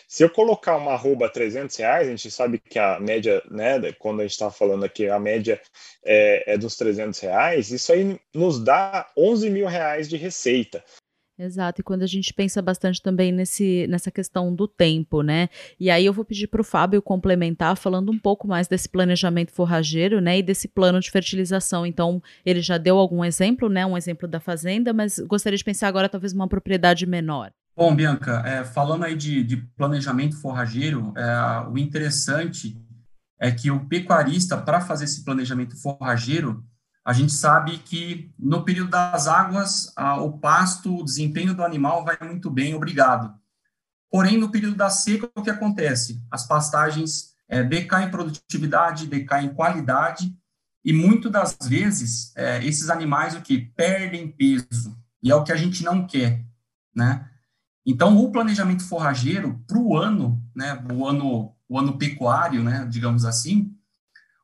Se 0.07 0.23
eu 0.23 0.29
colocar 0.29 0.77
uma 0.77 0.93
arroba 0.93 1.25
a 1.25 1.29
300 1.29 1.75
reais, 1.75 2.07
a 2.07 2.11
gente 2.11 2.29
sabe 2.29 2.59
que 2.59 2.77
a 2.77 2.99
média, 2.99 3.41
né, 3.49 3.91
quando 3.93 4.19
a 4.19 4.23
gente 4.23 4.33
está 4.33 4.51
falando 4.51 4.83
aqui, 4.83 5.07
a 5.07 5.19
média 5.19 5.59
é, 6.05 6.53
é, 6.53 6.57
dos 6.57 6.75
300 6.75 7.19
reais, 7.19 7.71
isso 7.71 7.91
aí 7.91 8.19
nos 8.33 8.63
dá 8.63 9.09
11 9.17 9.49
mil 9.49 9.67
reais 9.67 10.07
de 10.07 10.17
receita. 10.17 10.83
Exato, 11.37 11.81
e 11.81 11.83
quando 11.83 12.03
a 12.03 12.07
gente 12.07 12.31
pensa 12.31 12.61
bastante 12.61 13.01
também 13.01 13.31
nesse, 13.31 13.87
nessa 13.87 14.11
questão 14.11 14.53
do 14.53 14.67
tempo, 14.67 15.23
né? 15.23 15.49
E 15.79 15.89
aí 15.89 16.05
eu 16.05 16.13
vou 16.13 16.23
pedir 16.23 16.45
para 16.45 16.61
o 16.61 16.63
Fábio 16.63 17.01
complementar, 17.01 17.75
falando 17.75 18.11
um 18.11 18.19
pouco 18.19 18.47
mais 18.47 18.67
desse 18.67 18.87
planejamento 18.87 19.51
forrageiro, 19.51 20.21
né? 20.21 20.37
E 20.37 20.43
desse 20.43 20.67
plano 20.67 20.99
de 20.99 21.09
fertilização. 21.09 21.87
Então, 21.87 22.21
ele 22.45 22.61
já 22.61 22.77
deu 22.77 22.99
algum 22.99 23.25
exemplo, 23.25 23.67
né? 23.67 23.83
Um 23.83 23.97
exemplo 23.97 24.27
da 24.27 24.39
fazenda, 24.39 24.93
mas 24.93 25.17
gostaria 25.19 25.57
de 25.57 25.63
pensar 25.63 25.87
agora 25.87 26.07
talvez 26.07 26.33
uma 26.33 26.47
propriedade 26.47 27.05
menor. 27.07 27.51
Bom, 27.75 27.95
Bianca, 27.95 28.43
é, 28.45 28.63
falando 28.63 29.03
aí 29.03 29.15
de, 29.15 29.43
de 29.43 29.57
planejamento 29.57 30.39
forrageiro, 30.39 31.11
é, 31.17 31.67
o 31.67 31.75
interessante 31.75 32.79
é 33.39 33.51
que 33.51 33.71
o 33.71 33.87
pecuarista, 33.87 34.55
para 34.55 34.79
fazer 34.79 35.05
esse 35.05 35.23
planejamento 35.25 35.75
forrageiro, 35.81 36.63
a 37.03 37.11
gente 37.11 37.33
sabe 37.33 37.79
que 37.79 38.31
no 38.37 38.63
período 38.63 38.91
das 38.91 39.27
águas, 39.27 39.91
a, 39.95 40.21
o 40.21 40.37
pasto, 40.37 40.95
o 40.95 41.03
desempenho 41.03 41.55
do 41.55 41.63
animal 41.63 42.05
vai 42.05 42.15
muito 42.21 42.49
bem, 42.51 42.75
obrigado. 42.75 43.33
Porém, 44.09 44.37
no 44.37 44.51
período 44.51 44.75
da 44.75 44.91
seca, 44.91 45.27
o 45.35 45.41
que 45.41 45.49
acontece? 45.49 46.23
As 46.29 46.45
pastagens 46.45 47.33
é, 47.49 47.63
decaem 47.63 48.07
em 48.07 48.11
produtividade, 48.11 49.07
decaem 49.07 49.47
em 49.47 49.53
qualidade, 49.53 50.31
e 50.85 50.93
muitas 50.93 51.31
das 51.31 51.57
vezes 51.63 52.31
é, 52.35 52.63
esses 52.63 52.91
animais 52.91 53.35
o 53.35 53.41
que 53.41 53.57
perdem 53.57 54.31
peso, 54.31 54.95
e 55.23 55.31
é 55.31 55.35
o 55.35 55.43
que 55.43 55.51
a 55.51 55.57
gente 55.57 55.83
não 55.83 56.05
quer, 56.05 56.45
né? 56.95 57.32
Então, 57.85 58.17
o 58.17 58.31
planejamento 58.31 58.87
forrageiro 58.87 59.61
para 59.67 59.77
o 59.77 59.97
ano, 59.97 60.41
né, 60.55 60.81
o 60.91 61.05
ano, 61.05 61.53
o 61.67 61.77
ano 61.77 61.97
pecuário, 61.97 62.63
né, 62.63 62.87
digamos 62.89 63.25
assim, 63.25 63.75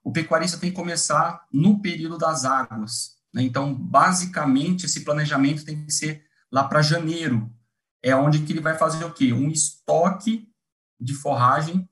o 0.04 0.12
pecuarista 0.12 0.58
tem 0.58 0.70
que 0.70 0.76
começar 0.76 1.46
no 1.52 1.82
período 1.82 2.18
das 2.18 2.46
águas. 2.46 3.18
Né? 3.34 3.44
Então, 3.44 3.74
basicamente, 3.74 4.86
esse 4.86 5.02
planejamento 5.02 5.64
tem 5.64 5.86
que 5.86 5.92
ser 5.92 6.24
lá 6.52 6.64
para 6.64 6.82
janeiro. 6.82 7.50
É 8.02 8.16
onde 8.16 8.40
que 8.40 8.52
ele 8.52 8.62
vai 8.62 8.78
fazer 8.78 9.04
o 9.06 9.14
quê? 9.14 9.34
Um 9.34 9.50
estoque 9.50 10.50
de 11.00 11.14
forragem 11.14 11.88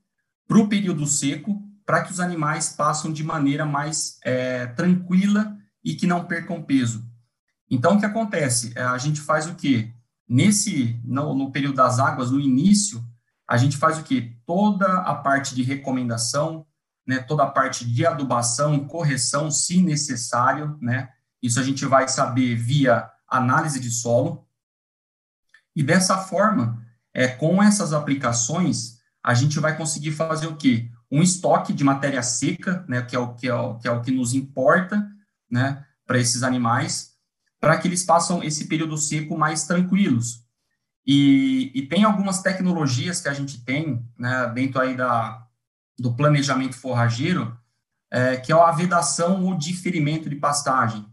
para 0.47 0.57
o 0.57 0.67
período 0.67 1.05
seco, 1.05 1.62
para 1.86 2.03
que 2.03 2.12
os 2.12 2.19
animais 2.19 2.69
passem 2.69 3.13
de 3.13 3.23
maneira 3.23 3.65
mais 3.65 4.17
é, 4.23 4.67
tranquila 4.67 5.55
e 5.83 5.95
que 5.95 6.07
não 6.07 6.25
percam 6.25 6.63
peso. 6.63 7.05
Então, 7.69 7.95
o 7.95 7.99
que 7.99 8.05
acontece? 8.05 8.73
É, 8.75 8.81
a 8.81 8.97
gente 8.97 9.21
faz 9.21 9.47
o 9.47 9.55
quê? 9.55 9.93
Nesse, 10.27 10.99
no, 11.03 11.33
no 11.33 11.51
período 11.51 11.75
das 11.75 11.99
águas, 11.99 12.31
no 12.31 12.39
início, 12.39 13.03
a 13.47 13.55
gente 13.55 13.77
faz 13.77 13.97
o 13.97 14.03
quê? 14.03 14.35
Toda 14.45 14.85
a 14.99 15.15
parte 15.15 15.55
de 15.55 15.63
recomendação, 15.63 16.65
né, 17.07 17.19
toda 17.19 17.43
a 17.43 17.49
parte 17.49 17.85
de 17.85 18.05
adubação, 18.05 18.85
correção, 18.85 19.49
se 19.49 19.81
necessário, 19.81 20.77
né? 20.81 21.09
Isso 21.41 21.59
a 21.59 21.63
gente 21.63 21.85
vai 21.85 22.07
saber 22.09 22.55
via 22.55 23.09
análise 23.27 23.79
de 23.79 23.89
solo. 23.89 24.45
E 25.73 25.81
dessa 25.81 26.17
forma, 26.17 26.83
é, 27.13 27.27
com 27.27 27.63
essas 27.63 27.93
aplicações, 27.93 28.97
a 29.23 29.33
gente 29.33 29.59
vai 29.59 29.77
conseguir 29.77 30.11
fazer 30.11 30.47
o 30.47 30.57
quê? 30.57 30.91
Um 31.09 31.21
estoque 31.21 31.71
de 31.71 31.83
matéria 31.83 32.21
seca, 32.21 32.83
né, 32.87 33.01
que 33.01 33.15
é 33.15 33.19
o 33.19 33.33
que, 33.33 33.47
é 33.47 33.53
o, 33.53 33.77
que, 33.77 33.87
é 33.87 33.91
o 33.91 34.01
que 34.01 34.11
nos 34.11 34.33
importa, 34.33 35.07
né, 35.49 35.85
para 36.05 36.19
esses 36.19 36.43
animais, 36.43 37.16
para 37.59 37.77
que 37.77 37.87
eles 37.87 38.03
passem 38.03 38.45
esse 38.45 38.67
período 38.67 38.97
seco 38.97 39.37
mais 39.37 39.63
tranquilos. 39.63 40.43
E, 41.05 41.71
e, 41.73 41.87
tem 41.87 42.03
algumas 42.03 42.41
tecnologias 42.41 43.21
que 43.21 43.29
a 43.29 43.33
gente 43.33 43.63
tem, 43.63 44.05
né, 44.17 44.51
dentro 44.53 44.81
aí 44.81 44.95
da, 44.95 45.47
do 45.97 46.13
planejamento 46.13 46.75
forrageiro, 46.75 47.57
é, 48.11 48.37
que 48.37 48.51
é 48.51 48.55
a 48.55 48.71
vedação 48.71 49.45
ou 49.45 49.57
diferimento 49.57 50.29
de 50.29 50.35
pastagem. 50.35 51.05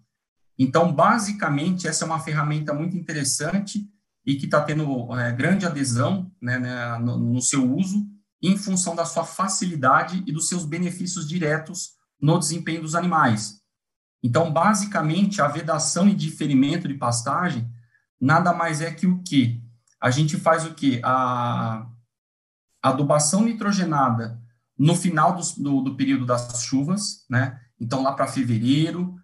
Então, 0.59 0.93
basicamente, 0.93 1.87
essa 1.87 2.05
é 2.05 2.07
uma 2.07 2.21
ferramenta 2.21 2.73
muito 2.73 2.97
interessante 2.97 3.89
e 4.27 4.37
que 4.37 4.47
está 4.47 4.61
tendo 4.63 5.13
é, 5.19 5.33
grande 5.33 5.67
adesão 5.67 6.31
né, 6.41 6.59
né, 6.59 6.99
no, 6.99 7.19
no, 7.19 7.41
seu 7.41 7.73
uso, 7.73 8.07
em 8.43 8.57
função 8.57 8.95
da 8.95 9.05
sua 9.05 9.25
facilidade 9.25 10.23
e 10.27 10.33
dos 10.33 10.49
seus 10.49 10.65
benefícios 10.65 11.29
diretos 11.29 11.91
no 12.21 12.39
desempenho 12.39 12.83
dos 12.83 12.95
animais. 12.95 13.61
Então, 14.25 14.51
basicamente, 14.51 15.43
a 15.43 15.49
vedação 15.49 16.09
e 16.09 16.15
diferimento 16.15 16.89
de 16.89 16.95
pastagem 16.95 17.71
nada 18.19 18.55
mais 18.55 18.81
é 18.81 18.91
que 18.91 19.07
o 19.07 19.23
que? 19.23 19.63
A 20.01 20.11
gente 20.11 20.39
faz 20.39 20.65
o 20.65 20.73
que? 20.73 20.99
A 21.05 21.87
adubação 22.83 23.45
nitrogenada 23.45 24.41
no 24.79 24.95
final 24.95 25.37
do, 25.37 25.63
do, 25.63 25.81
do 25.83 25.95
período 25.95 26.25
das 26.25 26.63
chuvas, 26.63 27.27
né? 27.29 27.61
Então, 27.79 28.03
lá 28.03 28.13
para 28.13 28.27
fevereiro, 28.27 29.15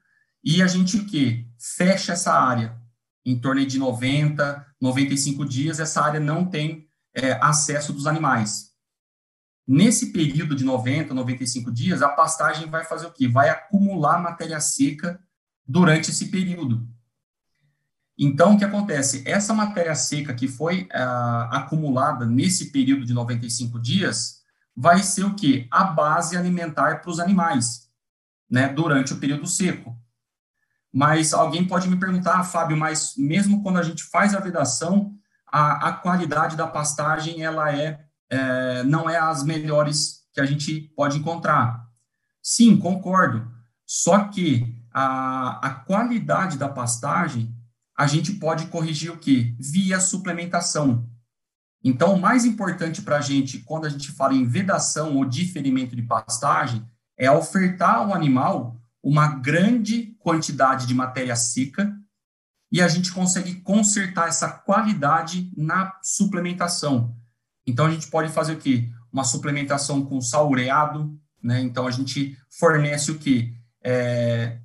e 0.44 0.62
a 0.62 0.66
gente 0.66 0.98
o 0.98 1.06
que? 1.06 1.48
Fecha 1.58 2.12
essa 2.12 2.34
área. 2.34 2.78
Em 3.24 3.40
torno 3.40 3.64
de 3.64 3.78
90, 3.78 4.66
95 4.78 5.46
dias, 5.46 5.80
essa 5.80 6.02
área 6.02 6.20
não 6.20 6.44
tem 6.44 6.86
é, 7.14 7.32
acesso 7.42 7.92
dos 7.94 8.06
animais. 8.06 8.69
Nesse 9.72 10.06
período 10.06 10.56
de 10.56 10.64
90, 10.64 11.14
95 11.14 11.70
dias, 11.70 12.02
a 12.02 12.08
pastagem 12.08 12.68
vai 12.68 12.84
fazer 12.84 13.06
o 13.06 13.12
quê? 13.12 13.28
Vai 13.28 13.48
acumular 13.50 14.20
matéria 14.20 14.58
seca 14.58 15.22
durante 15.64 16.10
esse 16.10 16.26
período. 16.26 16.88
Então, 18.18 18.54
o 18.54 18.58
que 18.58 18.64
acontece? 18.64 19.22
Essa 19.24 19.54
matéria 19.54 19.94
seca 19.94 20.34
que 20.34 20.48
foi 20.48 20.88
ah, 20.92 21.50
acumulada 21.52 22.26
nesse 22.26 22.72
período 22.72 23.06
de 23.06 23.14
95 23.14 23.78
dias 23.78 24.42
vai 24.74 25.04
ser 25.04 25.22
o 25.22 25.36
quê? 25.36 25.68
A 25.70 25.84
base 25.84 26.36
alimentar 26.36 27.00
para 27.00 27.10
os 27.12 27.20
animais, 27.20 27.88
né, 28.50 28.66
durante 28.66 29.12
o 29.12 29.18
período 29.18 29.46
seco. 29.46 29.96
Mas 30.92 31.32
alguém 31.32 31.64
pode 31.64 31.88
me 31.88 31.96
perguntar, 31.96 32.40
ah, 32.40 32.42
Fábio, 32.42 32.76
mas 32.76 33.14
mesmo 33.16 33.62
quando 33.62 33.78
a 33.78 33.84
gente 33.84 34.02
faz 34.02 34.34
a 34.34 34.40
vedação, 34.40 35.14
a, 35.46 35.90
a 35.90 35.92
qualidade 35.92 36.56
da 36.56 36.66
pastagem 36.66 37.44
ela 37.44 37.72
é 37.72 38.09
é, 38.30 38.82
não 38.84 39.10
é 39.10 39.18
as 39.18 39.42
melhores 39.42 40.20
que 40.32 40.40
a 40.40 40.46
gente 40.46 40.92
pode 40.96 41.18
encontrar. 41.18 41.86
Sim, 42.42 42.76
concordo. 42.76 43.50
Só 43.84 44.24
que 44.28 44.76
a, 44.92 45.66
a 45.66 45.70
qualidade 45.70 46.56
da 46.56 46.68
pastagem 46.68 47.54
a 47.96 48.06
gente 48.06 48.32
pode 48.32 48.66
corrigir 48.66 49.10
o 49.12 49.18
que? 49.18 49.54
Via 49.58 50.00
suplementação. 50.00 51.06
Então, 51.82 52.14
o 52.14 52.20
mais 52.20 52.44
importante 52.44 53.02
para 53.02 53.18
a 53.18 53.20
gente, 53.20 53.58
quando 53.58 53.86
a 53.86 53.88
gente 53.88 54.10
fala 54.12 54.34
em 54.34 54.46
vedação 54.46 55.16
ou 55.16 55.24
diferimento 55.24 55.96
de 55.96 56.02
pastagem, 56.02 56.86
é 57.16 57.30
ofertar 57.30 57.96
ao 57.96 58.14
animal 58.14 58.80
uma 59.02 59.28
grande 59.28 60.16
quantidade 60.18 60.86
de 60.86 60.94
matéria 60.94 61.36
seca 61.36 61.94
e 62.72 62.80
a 62.80 62.88
gente 62.88 63.12
consegue 63.12 63.56
consertar 63.56 64.28
essa 64.28 64.48
qualidade 64.48 65.52
na 65.56 65.98
suplementação. 66.02 67.16
Então, 67.70 67.86
a 67.86 67.90
gente 67.90 68.08
pode 68.08 68.32
fazer 68.32 68.54
o 68.54 68.58
quê? 68.58 68.88
Uma 69.12 69.24
suplementação 69.24 70.04
com 70.04 70.20
sal 70.20 70.50
ureado, 70.50 71.18
né? 71.42 71.60
Então, 71.60 71.86
a 71.86 71.90
gente 71.90 72.36
fornece 72.58 73.10
o 73.10 73.18
quê? 73.18 73.54
É, 73.82 74.58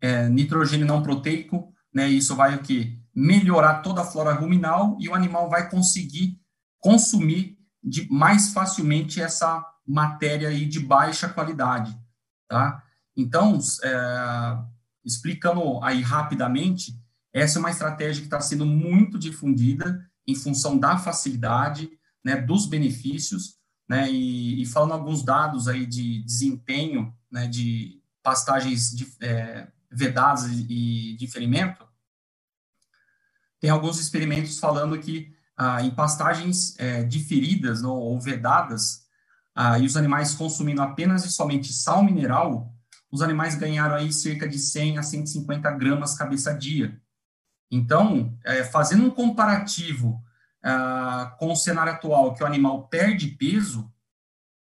é, 0.00 0.28
nitrogênio 0.28 0.86
não 0.86 1.02
proteico, 1.02 1.72
né? 1.92 2.08
Isso 2.08 2.36
vai 2.36 2.54
o 2.54 2.62
quê? 2.62 2.96
Melhorar 3.14 3.82
toda 3.82 4.02
a 4.02 4.04
flora 4.04 4.32
ruminal 4.32 4.96
e 5.00 5.08
o 5.08 5.14
animal 5.14 5.48
vai 5.48 5.68
conseguir 5.68 6.38
consumir 6.80 7.56
de, 7.82 8.10
mais 8.10 8.52
facilmente 8.52 9.20
essa, 9.20 9.64
matéria 9.86 10.48
aí 10.48 10.66
de 10.66 10.80
baixa 10.80 11.28
qualidade, 11.28 11.96
tá? 12.48 12.82
Então, 13.16 13.58
é, 13.82 14.58
explicando 15.04 15.82
aí 15.82 16.00
rapidamente, 16.00 16.98
essa 17.32 17.58
é 17.58 17.60
uma 17.60 17.70
estratégia 17.70 18.20
que 18.20 18.26
está 18.26 18.40
sendo 18.40 18.64
muito 18.64 19.18
difundida 19.18 20.04
em 20.26 20.34
função 20.34 20.78
da 20.78 20.96
facilidade, 20.96 21.90
né, 22.24 22.36
dos 22.36 22.66
benefícios, 22.66 23.56
né, 23.88 24.10
e, 24.10 24.62
e 24.62 24.66
falando 24.66 24.92
alguns 24.92 25.22
dados 25.22 25.68
aí 25.68 25.84
de 25.84 26.22
desempenho, 26.24 27.14
né, 27.30 27.46
de 27.46 28.00
pastagens 28.22 28.90
de, 28.90 29.06
é, 29.20 29.68
vedadas 29.90 30.46
e 30.50 31.16
de 31.18 31.26
ferimento, 31.28 31.84
tem 33.60 33.70
alguns 33.70 34.00
experimentos 34.00 34.58
falando 34.58 34.98
que 34.98 35.34
ah, 35.56 35.82
em 35.82 35.90
pastagens 35.90 36.78
é, 36.78 37.04
diferidas 37.04 37.82
ou, 37.82 37.96
ou 37.96 38.20
vedadas, 38.20 39.04
ah, 39.54 39.78
e 39.78 39.86
os 39.86 39.96
animais 39.96 40.34
consumindo 40.34 40.82
apenas 40.82 41.24
e 41.24 41.30
somente 41.30 41.72
sal 41.72 42.02
mineral, 42.02 42.74
os 43.10 43.22
animais 43.22 43.54
ganharam 43.54 43.94
aí 43.94 44.12
cerca 44.12 44.48
de 44.48 44.58
100 44.58 44.98
a 44.98 45.02
150 45.02 45.70
gramas 45.72 46.16
cabeça 46.16 46.52
dia. 46.52 47.00
Então, 47.70 48.36
é, 48.44 48.64
fazendo 48.64 49.04
um 49.04 49.10
comparativo 49.10 50.22
ah, 50.64 51.36
com 51.38 51.52
o 51.52 51.56
cenário 51.56 51.92
atual, 51.92 52.32
que 52.32 52.42
o 52.42 52.46
animal 52.46 52.88
perde 52.88 53.28
peso, 53.28 53.92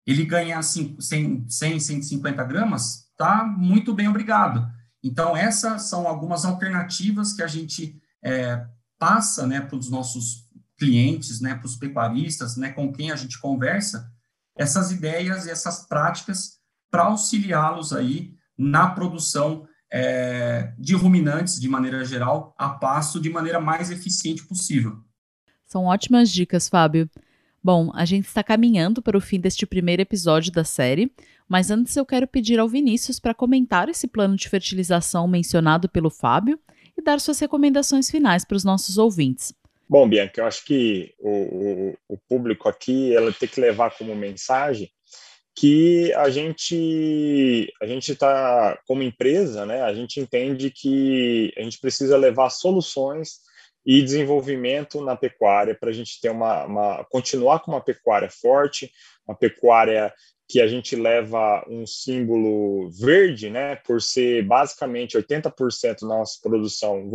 ele 0.06 0.24
ganha 0.24 0.58
assim, 0.58 0.96
100, 0.98 1.48
100 1.48 1.80
150 1.80 2.42
gramas, 2.44 3.06
tá 3.18 3.44
muito 3.44 3.92
bem, 3.92 4.08
obrigado. 4.08 4.66
Então, 5.02 5.36
essas 5.36 5.82
são 5.84 6.08
algumas 6.08 6.44
alternativas 6.44 7.34
que 7.34 7.42
a 7.42 7.46
gente 7.46 8.00
é, 8.24 8.66
passa 8.98 9.46
né, 9.46 9.60
para 9.60 9.76
os 9.76 9.90
nossos 9.90 10.48
clientes, 10.78 11.40
né, 11.40 11.54
para 11.54 11.66
os 11.66 11.76
pecuaristas, 11.76 12.56
né, 12.56 12.70
com 12.70 12.90
quem 12.90 13.10
a 13.10 13.16
gente 13.16 13.38
conversa, 13.38 14.10
essas 14.56 14.90
ideias 14.90 15.46
e 15.46 15.50
essas 15.50 15.86
práticas 15.86 16.58
para 16.90 17.04
auxiliá-los 17.04 17.92
aí 17.92 18.34
na 18.56 18.90
produção 18.90 19.66
é, 19.92 20.72
de 20.78 20.94
ruminantes, 20.94 21.60
de 21.60 21.68
maneira 21.68 22.04
geral, 22.04 22.54
a 22.58 22.70
pasto 22.70 23.20
de 23.20 23.28
maneira 23.28 23.60
mais 23.60 23.90
eficiente 23.90 24.46
possível. 24.46 25.02
São 25.70 25.84
ótimas 25.84 26.32
dicas, 26.32 26.68
Fábio. 26.68 27.08
Bom, 27.62 27.92
a 27.94 28.04
gente 28.04 28.26
está 28.26 28.42
caminhando 28.42 29.00
para 29.00 29.16
o 29.16 29.20
fim 29.20 29.38
deste 29.38 29.64
primeiro 29.64 30.02
episódio 30.02 30.50
da 30.50 30.64
série, 30.64 31.12
mas 31.48 31.70
antes 31.70 31.96
eu 31.96 32.04
quero 32.04 32.26
pedir 32.26 32.58
ao 32.58 32.68
Vinícius 32.68 33.20
para 33.20 33.32
comentar 33.32 33.88
esse 33.88 34.08
plano 34.08 34.34
de 34.34 34.48
fertilização 34.48 35.28
mencionado 35.28 35.88
pelo 35.88 36.10
Fábio 36.10 36.58
e 36.98 37.00
dar 37.00 37.20
suas 37.20 37.38
recomendações 37.38 38.10
finais 38.10 38.44
para 38.44 38.56
os 38.56 38.64
nossos 38.64 38.98
ouvintes. 38.98 39.54
Bom, 39.88 40.08
Bianca, 40.08 40.40
eu 40.40 40.46
acho 40.46 40.64
que 40.64 41.14
o, 41.20 41.30
o, 41.30 41.96
o 42.14 42.18
público 42.28 42.68
aqui 42.68 43.14
ela 43.14 43.32
tem 43.32 43.48
que 43.48 43.60
levar 43.60 43.96
como 43.96 44.12
mensagem 44.16 44.90
que 45.54 46.12
a 46.14 46.30
gente 46.30 47.72
a 47.80 47.86
gente 47.86 48.10
está 48.10 48.76
como 48.88 49.04
empresa, 49.04 49.64
né? 49.64 49.82
A 49.82 49.94
gente 49.94 50.18
entende 50.18 50.72
que 50.72 51.52
a 51.56 51.62
gente 51.62 51.78
precisa 51.78 52.16
levar 52.16 52.50
soluções 52.50 53.48
e 53.90 54.00
desenvolvimento 54.02 55.04
na 55.04 55.16
pecuária 55.16 55.74
para 55.74 55.90
a 55.90 55.92
gente 55.92 56.20
ter 56.20 56.30
uma, 56.30 56.64
uma 56.64 57.04
continuar 57.10 57.58
com 57.58 57.72
uma 57.72 57.80
pecuária 57.80 58.30
forte, 58.30 58.88
uma 59.26 59.36
pecuária 59.36 60.14
que 60.48 60.60
a 60.60 60.68
gente 60.68 60.94
leva 60.94 61.64
um 61.68 61.84
símbolo 61.84 62.88
verde, 62.92 63.50
né, 63.50 63.74
por 63.84 64.00
ser 64.00 64.44
basicamente 64.44 65.18
80% 65.18 66.02
da 66.02 66.06
nossa 66.06 66.38
produção 66.40 67.10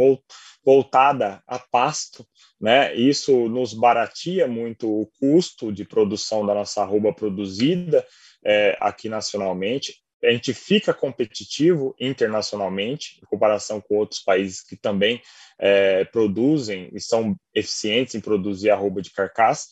voltada 0.65 1.41
a 1.47 1.59
pasto, 1.59 2.27
né? 2.59 2.93
Isso 2.93 3.47
nos 3.47 3.73
baratia 3.73 4.45
muito 4.45 4.89
o 4.89 5.09
custo 5.17 5.71
de 5.71 5.85
produção 5.85 6.45
da 6.45 6.53
nossa 6.53 6.81
arroba 6.81 7.13
produzida 7.13 8.05
é, 8.43 8.77
aqui 8.81 9.07
nacionalmente. 9.07 9.95
A 10.23 10.31
gente 10.31 10.53
fica 10.53 10.93
competitivo 10.93 11.95
internacionalmente, 11.99 13.19
em 13.21 13.25
comparação 13.25 13.79
com 13.81 13.97
outros 13.97 14.21
países 14.21 14.61
que 14.61 14.75
também 14.75 15.21
é, 15.59 16.05
produzem 16.05 16.89
e 16.93 16.99
são 16.99 17.35
eficientes 17.53 18.15
em 18.15 18.21
produzir 18.21 18.69
arroba 18.69 19.01
de 19.01 19.11
carcaça. 19.11 19.67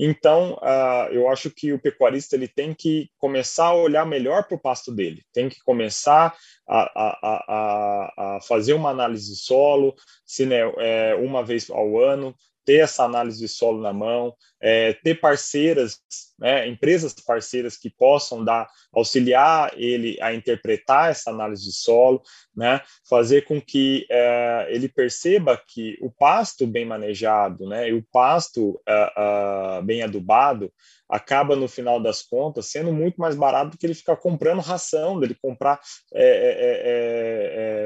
Então, 0.00 0.54
uh, 0.62 1.12
eu 1.12 1.28
acho 1.28 1.50
que 1.50 1.72
o 1.72 1.78
pecuarista 1.78 2.36
ele 2.36 2.46
tem 2.46 2.72
que 2.72 3.10
começar 3.18 3.66
a 3.66 3.74
olhar 3.74 4.06
melhor 4.06 4.44
para 4.46 4.54
o 4.54 4.60
pasto 4.60 4.94
dele, 4.94 5.24
tem 5.32 5.48
que 5.48 5.58
começar 5.64 6.36
a, 6.68 6.80
a, 6.80 7.18
a, 7.22 8.36
a 8.36 8.40
fazer 8.42 8.74
uma 8.74 8.90
análise 8.90 9.32
de 9.32 9.40
solo, 9.40 9.96
se 10.24 10.46
né, 10.46 10.60
é, 10.78 11.16
uma 11.16 11.44
vez 11.44 11.68
ao 11.68 11.98
ano, 11.98 12.32
ter 12.64 12.78
essa 12.80 13.02
análise 13.02 13.40
de 13.40 13.48
solo 13.48 13.82
na 13.82 13.92
mão, 13.92 14.32
é, 14.60 14.92
ter 14.92 15.18
parceiras, 15.18 15.98
né, 16.38 16.68
empresas 16.68 17.12
parceiras 17.14 17.76
que 17.76 17.90
possam 17.90 18.44
dar, 18.44 18.68
auxiliar 18.92 19.72
ele 19.76 20.16
a 20.20 20.32
interpretar 20.32 21.10
essa 21.10 21.30
análise 21.30 21.64
de 21.64 21.72
solo, 21.72 22.22
né, 22.54 22.80
fazer 23.08 23.42
com 23.42 23.60
que 23.60 24.06
é, 24.10 24.66
ele 24.70 24.88
perceba 24.88 25.60
que 25.66 25.98
o 26.00 26.10
pasto 26.10 26.66
bem 26.66 26.84
manejado, 26.84 27.66
né, 27.68 27.88
e 27.88 27.92
o 27.92 28.04
pasto 28.12 28.80
é, 28.86 29.12
é, 29.16 29.82
bem 29.82 30.02
adubado, 30.02 30.72
acaba 31.08 31.56
no 31.56 31.66
final 31.66 31.98
das 31.98 32.22
contas 32.22 32.66
sendo 32.66 32.92
muito 32.92 33.16
mais 33.16 33.34
barato 33.34 33.70
do 33.70 33.78
que 33.78 33.86
ele 33.86 33.94
ficar 33.94 34.16
comprando 34.16 34.60
ração, 34.60 35.18
dele 35.18 35.34
comprar 35.40 35.80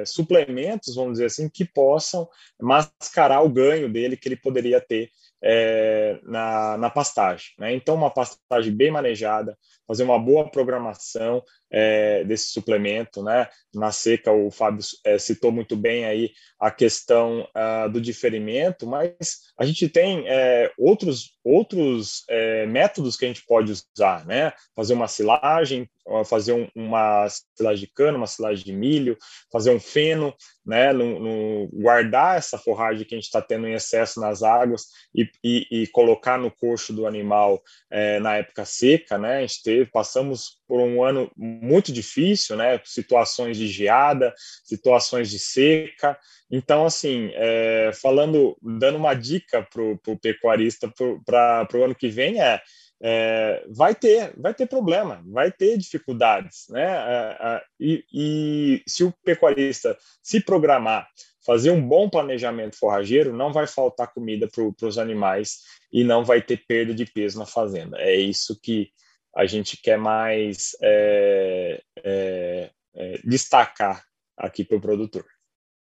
suplementos, 0.04 0.96
vamos 0.96 1.12
dizer 1.12 1.26
assim, 1.26 1.48
que 1.48 1.64
possam 1.64 2.28
mascarar 2.60 3.40
o 3.42 3.48
ganho 3.48 3.88
dele 3.88 4.16
que 4.16 4.28
ele 4.28 4.34
poderia 4.34 4.80
ter 4.80 5.08
é, 5.42 6.20
na, 6.22 6.76
na 6.78 6.88
pastagem. 6.88 7.48
Né? 7.58 7.74
Então, 7.74 7.96
uma 7.96 8.10
pastagem 8.52 8.74
bem 8.74 8.90
manejada, 8.90 9.56
fazer 9.86 10.02
uma 10.02 10.18
boa 10.18 10.50
programação 10.50 11.42
é, 11.70 12.22
desse 12.24 12.48
suplemento, 12.48 13.22
né? 13.22 13.48
Na 13.74 13.90
seca, 13.90 14.30
o 14.30 14.50
Fábio 14.50 14.84
é, 15.04 15.18
citou 15.18 15.50
muito 15.50 15.74
bem 15.74 16.04
aí 16.04 16.30
a 16.60 16.70
questão 16.70 17.48
uh, 17.56 17.90
do 17.90 18.00
diferimento, 18.00 18.86
mas 18.86 19.40
a 19.58 19.64
gente 19.64 19.88
tem 19.88 20.28
é, 20.28 20.70
outros 20.78 21.32
outros 21.44 22.24
é, 22.28 22.66
métodos 22.66 23.16
que 23.16 23.24
a 23.24 23.28
gente 23.28 23.44
pode 23.46 23.72
usar, 23.72 24.24
né? 24.26 24.52
Fazer 24.74 24.94
uma 24.94 25.08
silagem, 25.08 25.88
fazer 26.24 26.52
um, 26.52 26.68
uma 26.74 27.26
silagem 27.56 27.86
de 27.86 27.92
cana, 27.92 28.18
uma 28.18 28.26
silagem 28.26 28.64
de 28.64 28.72
milho, 28.72 29.16
fazer 29.50 29.70
um 29.70 29.80
feno, 29.80 30.34
né? 30.64 30.92
No, 30.92 31.18
no 31.18 31.68
guardar 31.72 32.38
essa 32.38 32.58
forragem 32.58 33.04
que 33.04 33.14
a 33.14 33.18
gente 33.18 33.26
está 33.26 33.40
tendo 33.42 33.66
em 33.66 33.74
excesso 33.74 34.20
nas 34.20 34.42
águas 34.42 34.86
e, 35.14 35.28
e, 35.42 35.82
e 35.82 35.86
colocar 35.88 36.38
no 36.38 36.50
coxo 36.50 36.92
do 36.92 37.06
animal 37.06 37.62
é, 37.90 38.20
na 38.20 38.36
época 38.36 38.64
seca, 38.64 39.18
né? 39.18 39.38
A 39.38 39.40
gente 39.40 39.62
teve, 39.62 39.90
passamos 39.90 40.61
por 40.72 40.80
um 40.80 41.04
ano 41.04 41.30
muito 41.36 41.92
difícil, 41.92 42.56
né? 42.56 42.80
Situações 42.82 43.58
de 43.58 43.68
geada, 43.68 44.32
situações 44.64 45.28
de 45.28 45.38
seca. 45.38 46.18
Então, 46.50 46.86
assim, 46.86 47.30
é, 47.34 47.90
falando, 47.92 48.56
dando 48.62 48.96
uma 48.96 49.12
dica 49.12 49.62
para 49.62 49.82
o 49.82 50.18
pecuarista 50.18 50.90
para 51.26 51.68
o 51.74 51.84
ano 51.84 51.94
que 51.94 52.08
vem 52.08 52.40
é, 52.40 52.58
é, 53.02 53.62
vai 53.68 53.94
ter, 53.94 54.32
vai 54.34 54.54
ter 54.54 54.66
problema, 54.66 55.22
vai 55.26 55.52
ter 55.52 55.76
dificuldades, 55.76 56.64
né? 56.70 56.86
É, 56.86 57.36
é 57.38 57.62
e, 57.78 58.04
e 58.10 58.82
se 58.88 59.04
o 59.04 59.12
pecuarista 59.22 59.94
se 60.22 60.40
programar, 60.40 61.06
fazer 61.44 61.70
um 61.70 61.86
bom 61.86 62.08
planejamento 62.08 62.78
forrageiro, 62.78 63.36
não 63.36 63.52
vai 63.52 63.66
faltar 63.66 64.10
comida 64.14 64.48
para 64.48 64.88
os 64.88 64.96
animais 64.96 65.58
e 65.92 66.02
não 66.02 66.24
vai 66.24 66.40
ter 66.40 66.64
perda 66.66 66.94
de 66.94 67.04
peso 67.04 67.38
na 67.38 67.44
fazenda. 67.44 67.98
É 68.00 68.16
isso 68.16 68.58
que 68.58 68.90
a 69.34 69.46
gente 69.46 69.76
quer 69.76 69.98
mais 69.98 70.76
é, 70.82 71.82
é, 72.04 72.70
é, 72.94 73.20
destacar 73.24 74.04
aqui 74.36 74.64
para 74.64 74.76
o 74.76 74.80
produtor. 74.80 75.24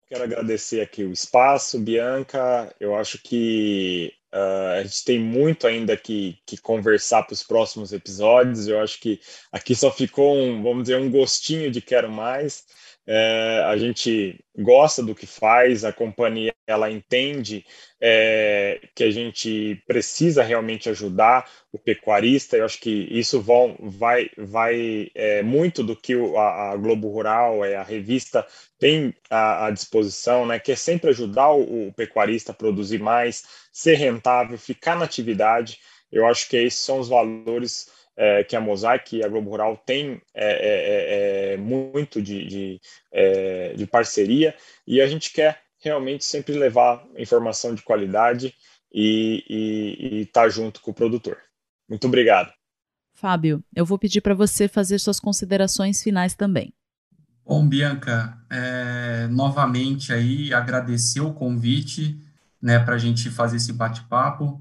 Quero 0.08 0.24
agradecer 0.24 0.82
aqui 0.82 1.04
o 1.04 1.12
espaço, 1.12 1.80
Bianca. 1.80 2.74
Eu 2.80 2.96
acho 2.96 3.22
que 3.22 4.12
uh, 4.34 4.80
a 4.80 4.84
gente 4.84 5.06
tem 5.06 5.20
muito 5.20 5.68
ainda 5.68 5.96
que, 5.96 6.40
que 6.48 6.58
conversar 6.58 7.24
para 7.24 7.34
os 7.34 7.44
próximos 7.44 7.94
episódios. 7.94 8.68
Eu 8.68 8.80
acho 8.80 9.00
que 9.00 9.20
aqui 9.52 9.76
só 9.76 9.92
ficou 9.92 10.36
um, 10.36 10.64
vamos 10.64 10.84
dizer, 10.84 10.98
um 10.98 11.12
gostinho 11.12 11.70
de 11.70 11.80
quero 11.80 12.12
mais. 12.12 12.66
É, 13.08 13.64
a 13.66 13.76
gente 13.76 14.40
gosta 14.56 15.02
do 15.02 15.16
que 15.16 15.26
faz, 15.26 15.84
a 15.84 15.92
companhia 15.92 16.54
ela 16.68 16.92
entende 16.92 17.66
é, 18.00 18.80
que 18.94 19.04
a 19.04 19.10
gente 19.10 19.82
precisa 19.88 20.44
realmente 20.44 20.90
ajudar 20.90 21.50
o 21.72 21.80
pecuarista. 21.80 22.56
Eu 22.56 22.66
acho 22.66 22.80
que 22.80 23.08
isso 23.10 23.42
vão, 23.42 23.76
vai, 23.80 24.30
vai 24.38 25.10
é, 25.16 25.42
muito 25.42 25.84
do 25.84 25.96
que 25.96 26.14
a, 26.38 26.72
a, 26.72 26.78
Globo 26.78 27.10
Rural, 27.10 27.66
é, 27.66 27.76
a 27.76 27.84
revista 27.84 28.46
tem 28.78 29.16
à, 29.30 29.66
à, 29.66 29.72
disposição, 29.72 30.46
né, 30.46 30.60
que 30.60 30.72
é 30.72 30.76
sempre 30.76 31.10
ajudar 31.10 31.52
o, 31.52 31.88
o 31.88 31.94
pecuarista 31.94 32.52
a 32.52 32.56
produzir 32.56 33.00
mais, 33.00 33.44
ser 33.74 33.96
rentável, 33.96 34.58
ficar 34.58 34.96
na 34.96 35.06
atividade. 35.06 35.80
Eu 36.12 36.28
acho 36.28 36.48
que 36.48 36.58
esses 36.58 36.80
são 36.80 37.00
os 37.00 37.10
valores 37.10 37.88
é, 38.20 38.44
que 38.44 38.54
a 38.54 38.60
Mosaic 38.60 39.16
e 39.16 39.24
a 39.24 39.30
Globo 39.30 39.50
Rural 39.50 39.78
têm 39.78 40.22
é, 40.36 40.52
é, 40.52 41.52
é, 41.52 41.54
é 41.54 41.58
muito 41.58 42.22
de, 42.22 42.46
de, 42.46 42.82
é, 43.14 43.74
de, 43.74 43.88
parceria 43.88 44.54
e 44.86 45.00
a 45.00 45.08
gente 45.08 45.32
quer 45.32 45.62
realmente 45.82 46.26
sempre 46.26 46.58
levar 46.58 47.02
informação 47.18 47.74
de 47.74 47.82
qualidade 47.82 48.54
e 48.94 50.24
estar 50.24 50.44
tá 50.44 50.50
junto 50.50 50.82
com 50.82 50.92
o 50.92 50.94
produtor. 50.94 51.38
Muito 51.88 52.08
obrigado. 52.08 52.52
Fábio, 53.14 53.64
eu 53.74 53.86
vou 53.86 53.98
pedir 53.98 54.20
para 54.20 54.34
você 54.36 54.68
fazer 54.68 55.00
suas 55.00 55.20
considerações 55.20 56.04
finais 56.04 56.36
também. 56.36 56.74
Bom, 57.46 57.66
Bianca, 57.68 58.38
é, 58.52 59.28
novamente 59.28 60.12
aí 60.12 60.54
agradecer 60.54 61.22
o 61.22 61.34
convite, 61.34 62.20
né, 62.62 62.80
para 62.80 62.96
a 62.96 62.98
gente 62.98 63.30
fazer 63.30 63.56
esse 63.56 63.72
bate-papo. 63.72 64.60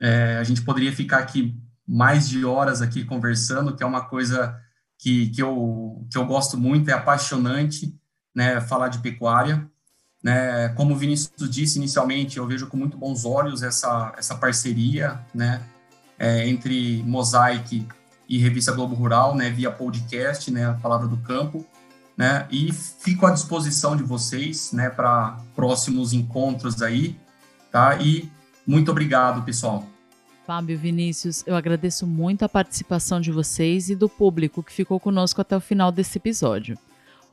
É, 0.00 0.38
a 0.38 0.44
gente 0.44 0.62
poderia 0.62 0.92
ficar 0.92 1.18
aqui 1.18 1.54
mais 1.86 2.28
de 2.28 2.44
horas 2.44 2.80
aqui 2.80 3.04
conversando, 3.04 3.74
que 3.76 3.82
é 3.82 3.86
uma 3.86 4.04
coisa 4.06 4.58
que, 4.98 5.28
que, 5.30 5.42
eu, 5.42 6.06
que 6.10 6.16
eu 6.16 6.24
gosto 6.24 6.56
muito, 6.56 6.90
é 6.90 6.92
apaixonante, 6.92 7.94
né, 8.34 8.60
falar 8.60 8.88
de 8.88 8.98
pecuária. 8.98 9.68
Né, 10.22 10.70
como 10.70 10.94
o 10.94 10.96
Vinícius 10.96 11.50
disse 11.50 11.76
inicialmente, 11.76 12.38
eu 12.38 12.46
vejo 12.46 12.66
com 12.66 12.78
muito 12.78 12.96
bons 12.96 13.26
olhos 13.26 13.62
essa, 13.62 14.14
essa 14.16 14.34
parceria, 14.34 15.20
né, 15.34 15.60
é, 16.18 16.48
entre 16.48 17.02
Mosaic 17.02 17.86
e 18.26 18.38
Revista 18.38 18.72
Globo 18.72 18.94
Rural, 18.94 19.34
né, 19.34 19.50
via 19.50 19.70
podcast, 19.70 20.50
né, 20.50 20.66
a 20.70 20.72
Palavra 20.72 21.06
do 21.06 21.18
Campo, 21.18 21.66
né, 22.16 22.46
e 22.50 22.72
fico 22.72 23.26
à 23.26 23.30
disposição 23.30 23.94
de 23.94 24.02
vocês, 24.02 24.72
né, 24.72 24.88
para 24.88 25.36
próximos 25.54 26.14
encontros 26.14 26.80
aí, 26.80 27.20
tá, 27.70 27.96
e 27.96 28.32
muito 28.66 28.90
obrigado, 28.90 29.42
pessoal. 29.42 29.84
Fábio, 30.46 30.78
Vinícius, 30.78 31.42
eu 31.46 31.56
agradeço 31.56 32.06
muito 32.06 32.44
a 32.44 32.48
participação 32.48 33.18
de 33.18 33.32
vocês 33.32 33.88
e 33.88 33.96
do 33.96 34.10
público 34.10 34.62
que 34.62 34.72
ficou 34.72 35.00
conosco 35.00 35.40
até 35.40 35.56
o 35.56 35.60
final 35.60 35.90
desse 35.90 36.18
episódio. 36.18 36.76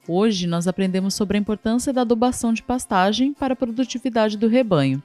Hoje 0.08 0.48
nós 0.48 0.66
aprendemos 0.66 1.14
sobre 1.14 1.38
a 1.38 1.40
importância 1.40 1.92
da 1.92 2.02
adubação 2.02 2.54
de 2.54 2.64
pastagem 2.64 3.34
para 3.34 3.54
a 3.54 3.56
produtividade 3.56 4.38
do 4.38 4.48
rebanho. 4.48 5.04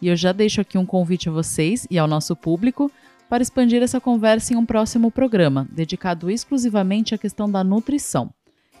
E 0.00 0.06
eu 0.06 0.14
já 0.14 0.30
deixo 0.30 0.60
aqui 0.60 0.78
um 0.78 0.86
convite 0.86 1.28
a 1.28 1.32
vocês 1.32 1.84
e 1.90 1.98
ao 1.98 2.06
nosso 2.06 2.36
público 2.36 2.90
para 3.28 3.42
expandir 3.42 3.82
essa 3.82 4.00
conversa 4.00 4.54
em 4.54 4.56
um 4.56 4.64
próximo 4.64 5.10
programa, 5.10 5.66
dedicado 5.72 6.30
exclusivamente 6.30 7.12
à 7.12 7.18
questão 7.18 7.50
da 7.50 7.64
nutrição. 7.64 8.30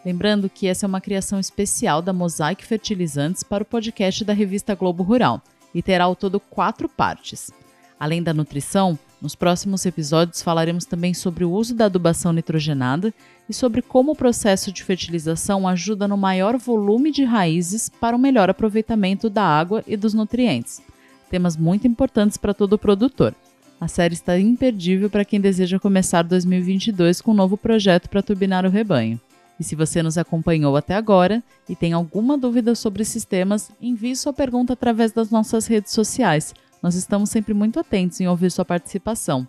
Lembrando 0.04 0.48
que 0.48 0.68
essa 0.68 0.86
é 0.86 0.88
uma 0.88 1.00
criação 1.00 1.40
especial 1.40 2.00
da 2.00 2.12
Mosaic 2.12 2.64
Fertilizantes 2.64 3.42
para 3.42 3.64
o 3.64 3.66
podcast 3.66 4.24
da 4.24 4.32
revista 4.32 4.76
Globo 4.76 5.02
Rural 5.02 5.42
e 5.74 5.82
terá 5.82 6.04
ao 6.04 6.14
todo 6.14 6.38
quatro 6.38 6.88
partes. 6.88 7.50
Além 7.98 8.22
da 8.22 8.32
nutrição, 8.32 8.98
nos 9.20 9.34
próximos 9.34 9.84
episódios 9.84 10.40
falaremos 10.40 10.84
também 10.84 11.12
sobre 11.12 11.44
o 11.44 11.50
uso 11.50 11.74
da 11.74 11.86
adubação 11.86 12.32
nitrogenada 12.32 13.12
e 13.48 13.52
sobre 13.52 13.82
como 13.82 14.12
o 14.12 14.16
processo 14.16 14.70
de 14.70 14.84
fertilização 14.84 15.66
ajuda 15.66 16.06
no 16.06 16.16
maior 16.16 16.56
volume 16.56 17.10
de 17.10 17.24
raízes 17.24 17.88
para 17.88 18.16
o 18.16 18.18
melhor 18.18 18.48
aproveitamento 18.48 19.28
da 19.28 19.42
água 19.42 19.82
e 19.86 19.96
dos 19.96 20.14
nutrientes. 20.14 20.80
Temas 21.28 21.56
muito 21.56 21.88
importantes 21.88 22.36
para 22.36 22.54
todo 22.54 22.78
produtor. 22.78 23.34
A 23.80 23.88
série 23.88 24.14
está 24.14 24.38
imperdível 24.38 25.10
para 25.10 25.24
quem 25.24 25.40
deseja 25.40 25.78
começar 25.78 26.22
2022 26.22 27.20
com 27.20 27.32
um 27.32 27.34
novo 27.34 27.56
projeto 27.56 28.08
para 28.08 28.22
turbinar 28.22 28.64
o 28.64 28.70
rebanho. 28.70 29.20
E 29.58 29.64
se 29.64 29.74
você 29.74 30.02
nos 30.02 30.16
acompanhou 30.16 30.76
até 30.76 30.94
agora 30.94 31.42
e 31.68 31.74
tem 31.74 31.92
alguma 31.92 32.38
dúvida 32.38 32.76
sobre 32.76 33.02
esses 33.02 33.24
temas, 33.24 33.72
envie 33.80 34.14
sua 34.14 34.32
pergunta 34.32 34.72
através 34.72 35.10
das 35.10 35.30
nossas 35.30 35.66
redes 35.66 35.92
sociais 35.92 36.54
nós 36.82 36.94
estamos 36.94 37.30
sempre 37.30 37.54
muito 37.54 37.78
atentos 37.78 38.20
em 38.20 38.28
ouvir 38.28 38.50
sua 38.50 38.64
participação. 38.64 39.46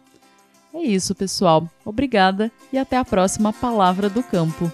É 0.74 0.82
isso, 0.82 1.15
pessoal. 1.15 1.68
Obrigada 1.84 2.52
e 2.72 2.78
até 2.78 2.98
a 2.98 3.06
próxima 3.06 3.52
Palavra 3.52 4.10
do 4.10 4.22
Campo. 4.22 4.72